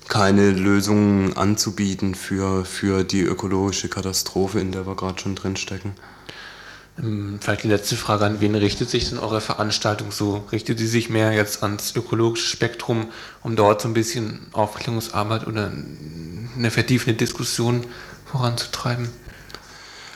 keine 0.07 0.49
Lösungen 0.49 1.37
anzubieten 1.37 2.15
für, 2.15 2.65
für 2.65 3.03
die 3.03 3.21
ökologische 3.21 3.89
Katastrophe, 3.89 4.59
in 4.59 4.71
der 4.71 4.87
wir 4.87 4.95
gerade 4.95 5.19
schon 5.19 5.35
drinstecken. 5.35 5.93
Ähm, 7.01 7.39
vielleicht 7.41 7.63
die 7.63 7.67
letzte 7.67 7.95
Frage, 7.95 8.25
an 8.25 8.41
wen 8.41 8.55
richtet 8.55 8.89
sich 8.89 9.09
denn 9.09 9.19
eure 9.19 9.41
Veranstaltung 9.41 10.11
so? 10.11 10.43
Richtet 10.51 10.79
sie 10.79 10.87
sich 10.87 11.09
mehr 11.09 11.31
jetzt 11.31 11.63
ans 11.63 11.95
ökologische 11.95 12.47
Spektrum, 12.47 13.07
um 13.41 13.55
dort 13.55 13.81
so 13.81 13.87
ein 13.87 13.93
bisschen 13.93 14.47
Aufklärungsarbeit 14.51 15.47
oder 15.47 15.71
eine 16.57 16.71
vertiefende 16.71 17.17
Diskussion 17.17 17.85
voranzutreiben? 18.25 19.09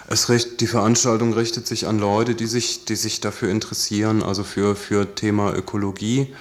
Es 0.08 0.30
richt, 0.30 0.60
die 0.60 0.68
Veranstaltung 0.68 1.34
richtet 1.34 1.66
sich 1.66 1.88
an 1.88 1.98
Leute, 1.98 2.36
die 2.36 2.46
sich, 2.46 2.86
die 2.86 2.96
sich 2.96 3.22
dafür 3.22 3.50
interessieren, 3.50 4.22
also 4.22 4.44
für, 4.44 4.76
für 4.76 5.16
Thema 5.16 5.54
Ökologie, 5.54 6.36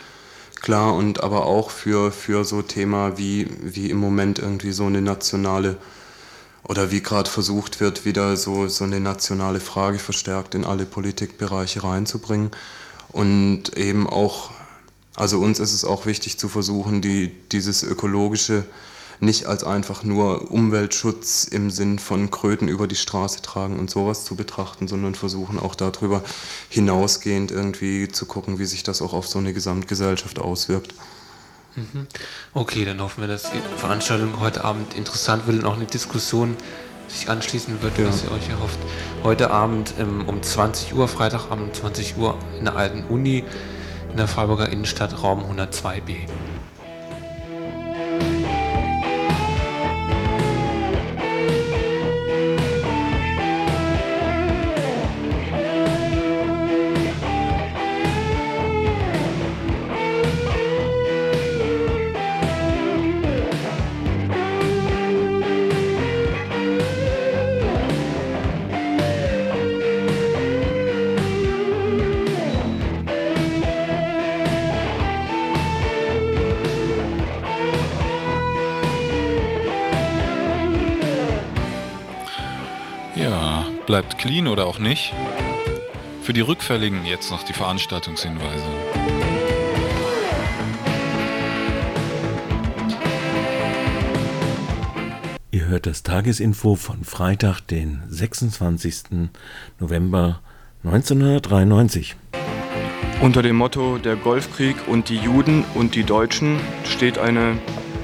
klar, 0.60 0.94
und 0.94 1.22
aber 1.22 1.46
auch 1.46 1.70
für, 1.70 2.10
für 2.10 2.44
so 2.44 2.62
Thema 2.62 3.18
wie, 3.18 3.48
wie 3.62 3.88
im 3.88 3.98
Moment 3.98 4.40
irgendwie 4.40 4.72
so 4.72 4.86
eine 4.86 5.00
nationale 5.00 5.76
oder 6.64 6.90
wie 6.90 7.02
gerade 7.02 7.28
versucht 7.28 7.80
wird, 7.80 8.04
wieder 8.04 8.36
so, 8.36 8.68
so 8.68 8.84
eine 8.84 9.00
nationale 9.00 9.60
Frage 9.60 9.98
verstärkt 9.98 10.54
in 10.54 10.64
alle 10.64 10.86
Politikbereiche 10.86 11.82
reinzubringen. 11.82 12.50
Und 13.10 13.76
eben 13.76 14.08
auch, 14.08 14.50
also 15.16 15.38
uns 15.38 15.58
ist 15.58 15.72
es 15.72 15.84
auch 15.84 16.06
wichtig 16.06 16.38
zu 16.38 16.48
versuchen, 16.48 17.02
die, 17.02 17.32
dieses 17.50 17.82
ökologische 17.82 18.64
nicht 19.22 19.46
als 19.46 19.62
einfach 19.62 20.02
nur 20.02 20.50
Umweltschutz 20.50 21.44
im 21.44 21.70
Sinn 21.70 22.00
von 22.00 22.32
Kröten 22.32 22.66
über 22.66 22.88
die 22.88 22.96
Straße 22.96 23.40
tragen 23.40 23.78
und 23.78 23.88
sowas 23.88 24.24
zu 24.24 24.34
betrachten, 24.34 24.88
sondern 24.88 25.14
versuchen 25.14 25.60
auch 25.60 25.76
darüber 25.76 26.24
hinausgehend 26.68 27.52
irgendwie 27.52 28.08
zu 28.08 28.26
gucken, 28.26 28.58
wie 28.58 28.64
sich 28.64 28.82
das 28.82 29.00
auch 29.00 29.12
auf 29.12 29.28
so 29.28 29.38
eine 29.38 29.52
Gesamtgesellschaft 29.52 30.40
auswirkt. 30.40 30.94
Mhm. 31.74 32.06
Okay, 32.54 32.84
dann 32.84 33.00
hoffen 33.00 33.22
wir, 33.22 33.28
dass 33.28 33.50
die 33.50 33.60
Veranstaltung 33.76 34.40
heute 34.40 34.64
Abend 34.64 34.94
interessant 34.94 35.46
wird 35.46 35.58
und 35.58 35.64
auch 35.64 35.76
eine 35.76 35.86
Diskussion 35.86 36.56
sich 37.08 37.28
anschließen 37.28 37.82
wird, 37.82 37.98
ja. 37.98 38.08
was 38.08 38.24
ihr 38.24 38.32
euch 38.32 38.48
erhofft. 38.48 38.78
Heute 39.22 39.50
Abend 39.50 39.94
ähm, 39.98 40.24
um 40.26 40.42
20 40.42 40.94
Uhr, 40.94 41.08
Freitagabend 41.08 41.76
20 41.76 42.16
Uhr 42.16 42.38
in 42.58 42.64
der 42.64 42.76
alten 42.76 43.04
Uni 43.04 43.44
in 44.10 44.16
der 44.16 44.28
Freiburger 44.28 44.68
Innenstadt, 44.68 45.22
Raum 45.22 45.44
102b. 45.44 46.28
Ja, 83.14 83.66
bleibt 83.86 84.16
clean 84.18 84.48
oder 84.48 84.66
auch 84.66 84.78
nicht. 84.78 85.12
Für 86.22 86.32
die 86.32 86.40
Rückfälligen 86.40 87.04
jetzt 87.04 87.30
noch 87.30 87.42
die 87.42 87.52
Veranstaltungshinweise. 87.52 88.64
Ihr 95.50 95.66
hört 95.66 95.84
das 95.84 96.02
Tagesinfo 96.02 96.76
von 96.76 97.04
Freitag, 97.04 97.60
den 97.60 98.02
26. 98.08 99.28
November 99.78 100.40
1993. 100.82 102.16
Unter 103.20 103.42
dem 103.42 103.56
Motto 103.56 103.98
Der 103.98 104.16
Golfkrieg 104.16 104.76
und 104.88 105.10
die 105.10 105.18
Juden 105.18 105.64
und 105.74 105.94
die 105.94 106.04
Deutschen 106.04 106.58
steht 106.84 107.18
eine 107.18 107.58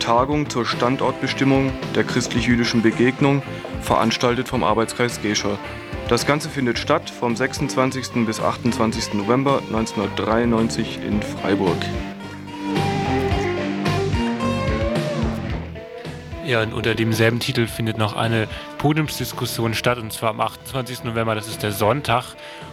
Tagung 0.08 0.48
zur 0.48 0.64
Standortbestimmung 0.64 1.70
der 1.94 2.02
christlich-jüdischen 2.02 2.80
Begegnung, 2.80 3.42
veranstaltet 3.82 4.48
vom 4.48 4.64
Arbeitskreis 4.64 5.20
Gescher. 5.20 5.58
Das 6.08 6.24
Ganze 6.24 6.48
findet 6.48 6.78
statt 6.78 7.10
vom 7.10 7.36
26. 7.36 8.24
bis 8.24 8.40
28. 8.40 9.12
November 9.12 9.60
1993 9.68 11.00
in 11.06 11.20
Freiburg. 11.20 11.76
Ja, 16.48 16.62
und 16.62 16.72
unter 16.72 16.94
demselben 16.94 17.40
Titel 17.40 17.66
findet 17.66 17.98
noch 17.98 18.16
eine 18.16 18.48
Podiumsdiskussion 18.78 19.74
statt, 19.74 19.98
und 19.98 20.14
zwar 20.14 20.30
am 20.30 20.40
28. 20.40 21.04
November, 21.04 21.34
das 21.34 21.46
ist 21.46 21.62
der 21.62 21.72
Sonntag, 21.72 22.24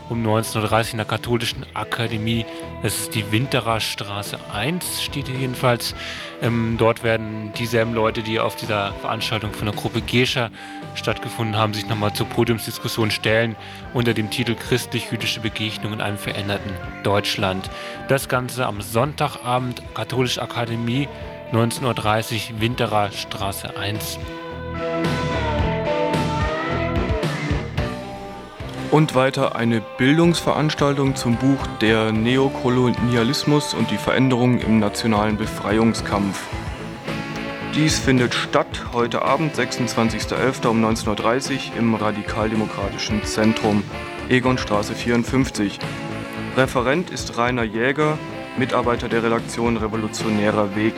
um 0.07 0.25
19.30 0.25 0.61
Uhr 0.61 0.91
in 0.91 0.97
der 0.99 1.05
Katholischen 1.05 1.65
Akademie. 1.73 2.45
Das 2.83 2.97
ist 2.97 3.15
die 3.15 3.29
Winterer 3.33 3.81
Straße 3.81 4.39
1, 4.53 5.01
steht 5.01 5.27
hier 5.27 5.37
jedenfalls. 5.37 5.93
Ähm, 6.41 6.77
dort 6.77 7.03
werden 7.03 7.51
dieselben 7.59 7.93
Leute, 7.93 8.23
die 8.23 8.39
auf 8.39 8.55
dieser 8.55 8.93
Veranstaltung 9.01 9.51
von 9.51 9.65
der 9.65 9.75
Gruppe 9.75 9.99
Gescher 9.99 10.51
stattgefunden 10.93 11.57
haben, 11.57 11.73
sich 11.73 11.85
nochmal 11.85 12.13
zur 12.13 12.27
Podiumsdiskussion 12.27 13.11
stellen, 13.11 13.57
unter 13.93 14.13
dem 14.13 14.29
Titel 14.29 14.55
Christlich-jüdische 14.55 15.41
Begegnung 15.41 15.91
in 15.91 15.99
einem 15.99 16.17
veränderten 16.17 16.71
Deutschland. 17.03 17.69
Das 18.07 18.29
Ganze 18.29 18.67
am 18.67 18.79
Sonntagabend, 18.79 19.81
Katholische 19.93 20.41
Akademie, 20.41 21.09
19.30 21.55 22.51
Uhr, 22.51 22.59
Winterer 22.59 23.11
Straße 23.13 23.77
1. 23.77 24.19
Und 28.91 29.15
weiter 29.15 29.55
eine 29.55 29.81
Bildungsveranstaltung 29.97 31.15
zum 31.15 31.37
Buch 31.37 31.65
Der 31.79 32.11
Neokolonialismus 32.11 33.73
und 33.73 33.89
die 33.89 33.97
Veränderungen 33.97 34.59
im 34.59 34.79
nationalen 34.79 35.37
Befreiungskampf. 35.37 36.43
Dies 37.73 37.99
findet 37.99 38.33
statt 38.33 38.87
heute 38.91 39.21
Abend, 39.21 39.55
26.11. 39.55 40.67
um 40.67 40.83
19.30 40.83 41.51
Uhr 41.71 41.77
im 41.77 41.95
Radikaldemokratischen 41.95 43.23
Zentrum, 43.23 43.81
Egonstraße 44.27 44.93
54. 44.93 45.79
Referent 46.57 47.11
ist 47.11 47.37
Rainer 47.37 47.63
Jäger, 47.63 48.17
Mitarbeiter 48.57 49.07
der 49.07 49.23
Redaktion 49.23 49.77
Revolutionärer 49.77 50.75
Weg. 50.75 50.93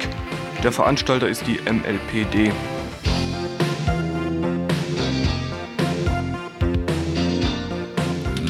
Der 0.64 0.72
Veranstalter 0.72 1.28
ist 1.28 1.46
die 1.46 1.60
MLPD. 1.60 2.52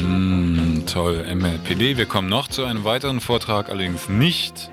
Mm, 0.02 0.86
toll, 0.86 1.26
MLPD. 1.34 1.98
Wir 1.98 2.06
kommen 2.06 2.30
noch 2.30 2.48
zu 2.48 2.64
einem 2.64 2.84
weiteren 2.84 3.20
Vortrag, 3.20 3.68
allerdings 3.68 4.08
nicht 4.08 4.70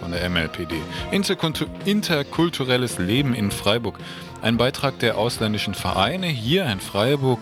von 0.00 0.10
der 0.10 0.28
MLPD. 0.28 0.74
Interkultu 1.12 1.66
interkulturelles 1.84 2.98
Leben 2.98 3.34
in 3.34 3.52
Freiburg. 3.52 3.98
Ein 4.42 4.56
Beitrag 4.56 4.98
der 4.98 5.16
ausländischen 5.16 5.74
Vereine 5.74 6.26
hier 6.26 6.66
in 6.66 6.80
Freiburg 6.80 7.40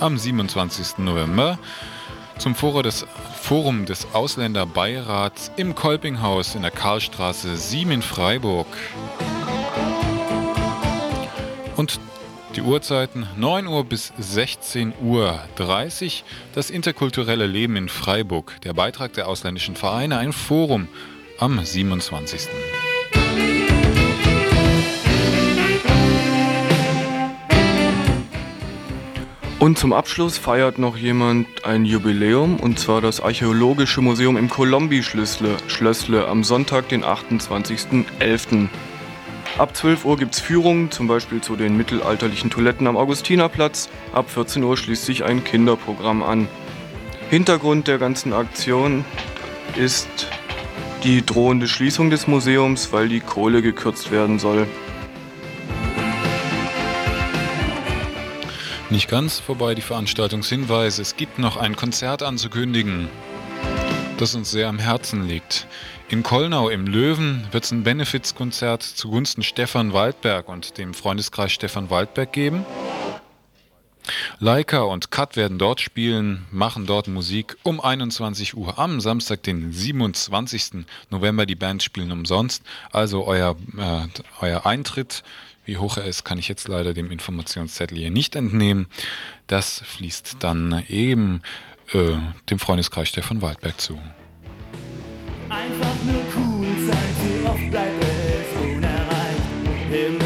am 0.00 0.18
27. 0.18 0.98
November 0.98 1.58
zum 2.42 2.56
Forum 2.56 3.86
des, 3.86 4.06
Ausländerbeirats 4.12 5.52
im 5.56 5.76
Kolpinghaus 5.76 6.56
in 6.56 6.62
der 6.62 6.72
Karlstraße 6.72 7.56
7 7.56 7.92
in 7.92 8.02
Freiburg. 8.02 8.66
Und 11.76 12.00
die 12.56 12.62
Uhrzeiten 12.62 13.28
9 13.36 13.68
Uhr 13.68 13.84
bis 13.84 14.12
16 14.18 14.92
Uhr 15.00 15.38
30. 15.54 16.24
Das 16.52 16.68
interkulturelle 16.68 17.46
Leben 17.46 17.76
in 17.76 17.88
Freiburg. 17.88 18.60
Der 18.64 18.72
Beitrag 18.72 19.12
der 19.12 19.28
ausländischen 19.28 19.76
Vereine. 19.76 20.18
Ein 20.18 20.32
Forum 20.32 20.88
am 21.38 21.64
27. 21.64 22.48
Und 29.62 29.78
zum 29.78 29.92
Abschluss 29.92 30.38
feiert 30.38 30.80
noch 30.80 30.96
jemand 30.96 31.64
ein 31.64 31.84
Jubiläum, 31.84 32.56
und 32.56 32.80
zwar 32.80 33.00
das 33.00 33.20
Archäologische 33.20 34.00
Museum 34.00 34.36
im 34.36 34.50
Kolombi-Schlössle 34.50 35.56
Schlössle 35.68 36.26
am 36.26 36.42
Sonntag, 36.42 36.88
den 36.88 37.04
28.11. 37.04 38.66
Ab 39.58 39.76
12 39.76 40.04
Uhr 40.04 40.16
gibt 40.16 40.34
es 40.34 40.40
Führungen, 40.40 40.90
zum 40.90 41.06
Beispiel 41.06 41.42
zu 41.42 41.54
den 41.54 41.76
mittelalterlichen 41.76 42.50
Toiletten 42.50 42.88
am 42.88 42.96
Augustinerplatz. 42.96 43.88
Ab 44.12 44.30
14 44.30 44.64
Uhr 44.64 44.76
schließt 44.76 45.06
sich 45.06 45.22
ein 45.22 45.44
Kinderprogramm 45.44 46.24
an. 46.24 46.48
Hintergrund 47.30 47.86
der 47.86 47.98
ganzen 47.98 48.32
Aktion 48.32 49.04
ist 49.76 50.26
die 51.04 51.24
drohende 51.24 51.68
Schließung 51.68 52.10
des 52.10 52.26
Museums, 52.26 52.92
weil 52.92 53.08
die 53.08 53.20
Kohle 53.20 53.62
gekürzt 53.62 54.10
werden 54.10 54.40
soll. 54.40 54.66
Nicht 58.92 59.08
ganz 59.08 59.40
vorbei 59.40 59.74
die 59.74 59.80
Veranstaltungshinweise. 59.80 61.00
Es 61.00 61.16
gibt 61.16 61.38
noch 61.38 61.56
ein 61.56 61.76
Konzert 61.76 62.22
anzukündigen, 62.22 63.08
das 64.18 64.34
uns 64.34 64.50
sehr 64.50 64.68
am 64.68 64.78
Herzen 64.78 65.26
liegt. 65.26 65.66
In 66.10 66.22
Kollnau 66.22 66.68
im 66.68 66.86
Löwen 66.86 67.46
wird 67.52 67.64
es 67.64 67.70
ein 67.70 67.84
Benefizkonzert 67.84 68.82
zugunsten 68.82 69.42
Stefan 69.42 69.94
Waldberg 69.94 70.46
und 70.50 70.76
dem 70.76 70.92
Freundeskreis 70.92 71.52
Stefan 71.52 71.88
Waldberg 71.88 72.34
geben. 72.34 72.66
Leica 74.40 74.82
und 74.82 75.10
Kat 75.10 75.36
werden 75.36 75.58
dort 75.58 75.80
spielen, 75.80 76.44
machen 76.50 76.84
dort 76.84 77.08
Musik 77.08 77.56
um 77.62 77.80
21 77.80 78.56
Uhr 78.56 78.78
am 78.78 79.00
Samstag, 79.00 79.42
den 79.44 79.72
27. 79.72 80.84
November. 81.08 81.46
Die 81.46 81.54
Bands 81.54 81.84
spielen 81.84 82.12
umsonst. 82.12 82.62
Also 82.90 83.24
euer, 83.24 83.56
äh, 83.78 84.06
euer 84.40 84.66
Eintritt, 84.66 85.22
wie 85.64 85.78
hoch 85.78 85.96
er 85.96 86.04
ist, 86.04 86.24
kann 86.24 86.38
ich 86.38 86.48
jetzt 86.48 86.68
leider 86.68 86.94
dem 86.94 87.10
Informationszettel 87.10 87.98
hier 87.98 88.10
nicht 88.10 88.36
entnehmen. 88.36 88.86
Das 89.46 89.80
fließt 89.80 90.36
dann 90.40 90.84
eben 90.88 91.42
äh, 91.92 92.16
dem 92.50 92.58
Freundeskreis 92.58 93.08
Stefan 93.08 93.42
Waldberg 93.42 93.80
zu. 93.80 93.98
Einfach 95.48 95.94
nur 96.04 96.22
cool 96.36 96.66
sein, 96.86 97.42
zu 97.42 97.50
oft 97.50 97.70
bleibt 97.70 98.02
es 98.02 98.60
unerreicht. 98.60 99.42
Himmel 99.90 100.21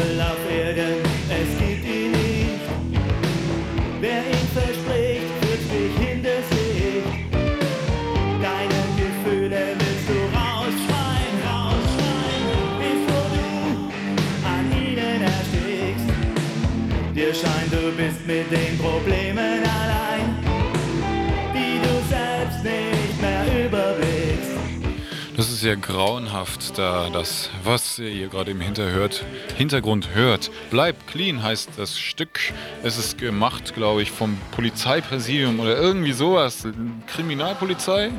Das 25.47 25.55
ist 25.55 25.63
ja 25.63 25.75
grauenhaft, 25.75 26.77
da 26.77 27.09
das, 27.09 27.49
was 27.63 27.99
ihr 27.99 28.09
hier 28.09 28.27
gerade 28.27 28.51
im 28.51 28.59
Hinterhört, 28.59 29.23
Hintergrund 29.55 30.13
hört. 30.13 30.51
Bleib 30.71 31.07
clean 31.07 31.41
heißt 31.41 31.69
das 31.77 31.97
Stück. 31.97 32.41
Es 32.83 32.97
ist 32.97 33.17
gemacht, 33.17 33.73
glaube 33.73 34.01
ich, 34.01 34.11
vom 34.11 34.37
Polizeipräsidium 34.51 35.61
oder 35.61 35.77
irgendwie 35.77 36.11
sowas. 36.11 36.67
Kriminalpolizei? 37.07 38.11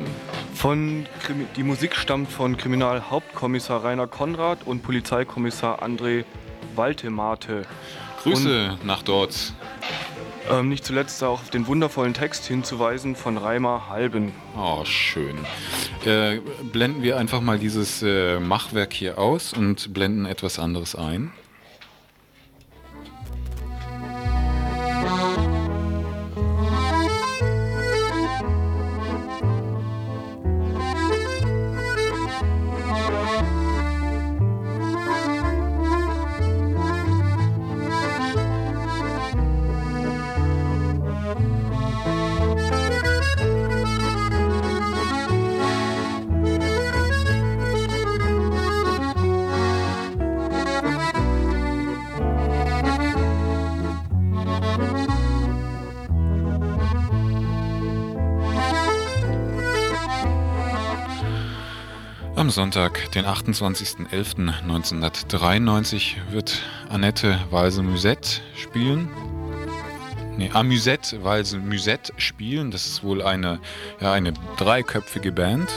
Von 0.55 1.05
Krimi 1.21 1.45
die 1.55 1.61
Musik 1.61 1.95
stammt 1.95 2.31
von 2.31 2.57
Kriminalhauptkommissar 2.57 3.83
Rainer 3.83 4.07
Konrad 4.07 4.65
und 4.65 4.81
Polizeikommissar 4.81 5.83
André 5.83 6.25
Waltemate. 6.75 7.67
Grüße 8.23 8.79
nach 8.83 9.03
dort. 9.03 9.53
Ähm, 10.49 10.69
nicht 10.69 10.83
zuletzt 10.83 11.23
auch 11.23 11.41
auf 11.41 11.49
den 11.49 11.67
wundervollen 11.67 12.13
Text 12.13 12.45
hinzuweisen 12.45 13.15
von 13.15 13.37
Reimer 13.37 13.89
Halben. 13.89 14.31
Oh, 14.57 14.83
schön. 14.83 15.37
Äh, 16.05 16.39
blenden 16.71 17.03
wir 17.03 17.17
einfach 17.17 17.41
mal 17.41 17.59
dieses 17.59 18.01
äh, 18.01 18.39
Machwerk 18.39 18.93
hier 18.93 19.19
aus 19.19 19.53
und 19.53 19.93
blenden 19.93 20.25
etwas 20.25 20.57
anderes 20.57 20.95
ein. 20.95 21.31
Am 62.49 62.53
Sonntag, 62.53 63.11
den 63.11 63.27
28.11.1993, 63.27 66.15
wird 66.31 66.63
Annette 66.89 67.37
Walse-Musette 67.51 68.41
spielen. 68.55 69.07
Nee, 70.35 70.49
Amusette 70.51 71.23
Walse-Musette 71.23 72.11
spielen. 72.17 72.71
Das 72.71 72.87
ist 72.87 73.03
wohl 73.03 73.21
eine, 73.21 73.59
ja, 74.01 74.13
eine 74.13 74.33
dreiköpfige 74.57 75.31
Band. 75.31 75.69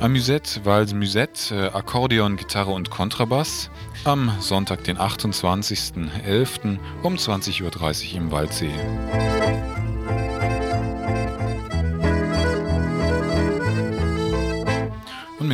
Amusette 0.00 0.62
Walse-Musette, 0.66 1.54
äh, 1.54 1.68
Akkordeon, 1.74 2.36
Gitarre 2.36 2.72
und 2.72 2.90
Kontrabass. 2.90 3.70
Am 4.04 4.30
Sonntag, 4.40 4.84
den 4.84 4.98
28.11. 4.98 6.78
um 7.02 7.14
20.30 7.14 7.62
Uhr 7.62 7.70
im 8.18 8.30
Waldsee. 8.30 8.74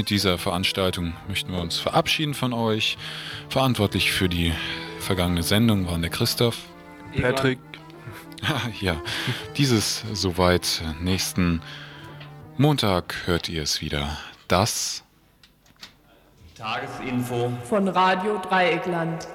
Mit 0.00 0.08
dieser 0.08 0.38
Veranstaltung 0.38 1.12
möchten 1.28 1.52
wir 1.52 1.60
uns 1.60 1.78
verabschieden 1.78 2.32
von 2.32 2.54
euch. 2.54 2.96
Verantwortlich 3.50 4.12
für 4.12 4.30
die 4.30 4.54
vergangene 4.98 5.42
Sendung 5.42 5.86
waren 5.88 6.00
der 6.00 6.10
Christoph. 6.10 6.56
Patrick. 7.20 7.58
ja, 8.80 8.96
dieses 9.58 10.02
soweit. 10.14 10.82
Nächsten 11.02 11.60
Montag 12.56 13.14
hört 13.26 13.50
ihr 13.50 13.62
es 13.62 13.82
wieder. 13.82 14.16
Das 14.48 15.04
Tagesinfo 16.56 17.52
von 17.68 17.86
Radio 17.86 18.38
Dreieckland. 18.38 19.28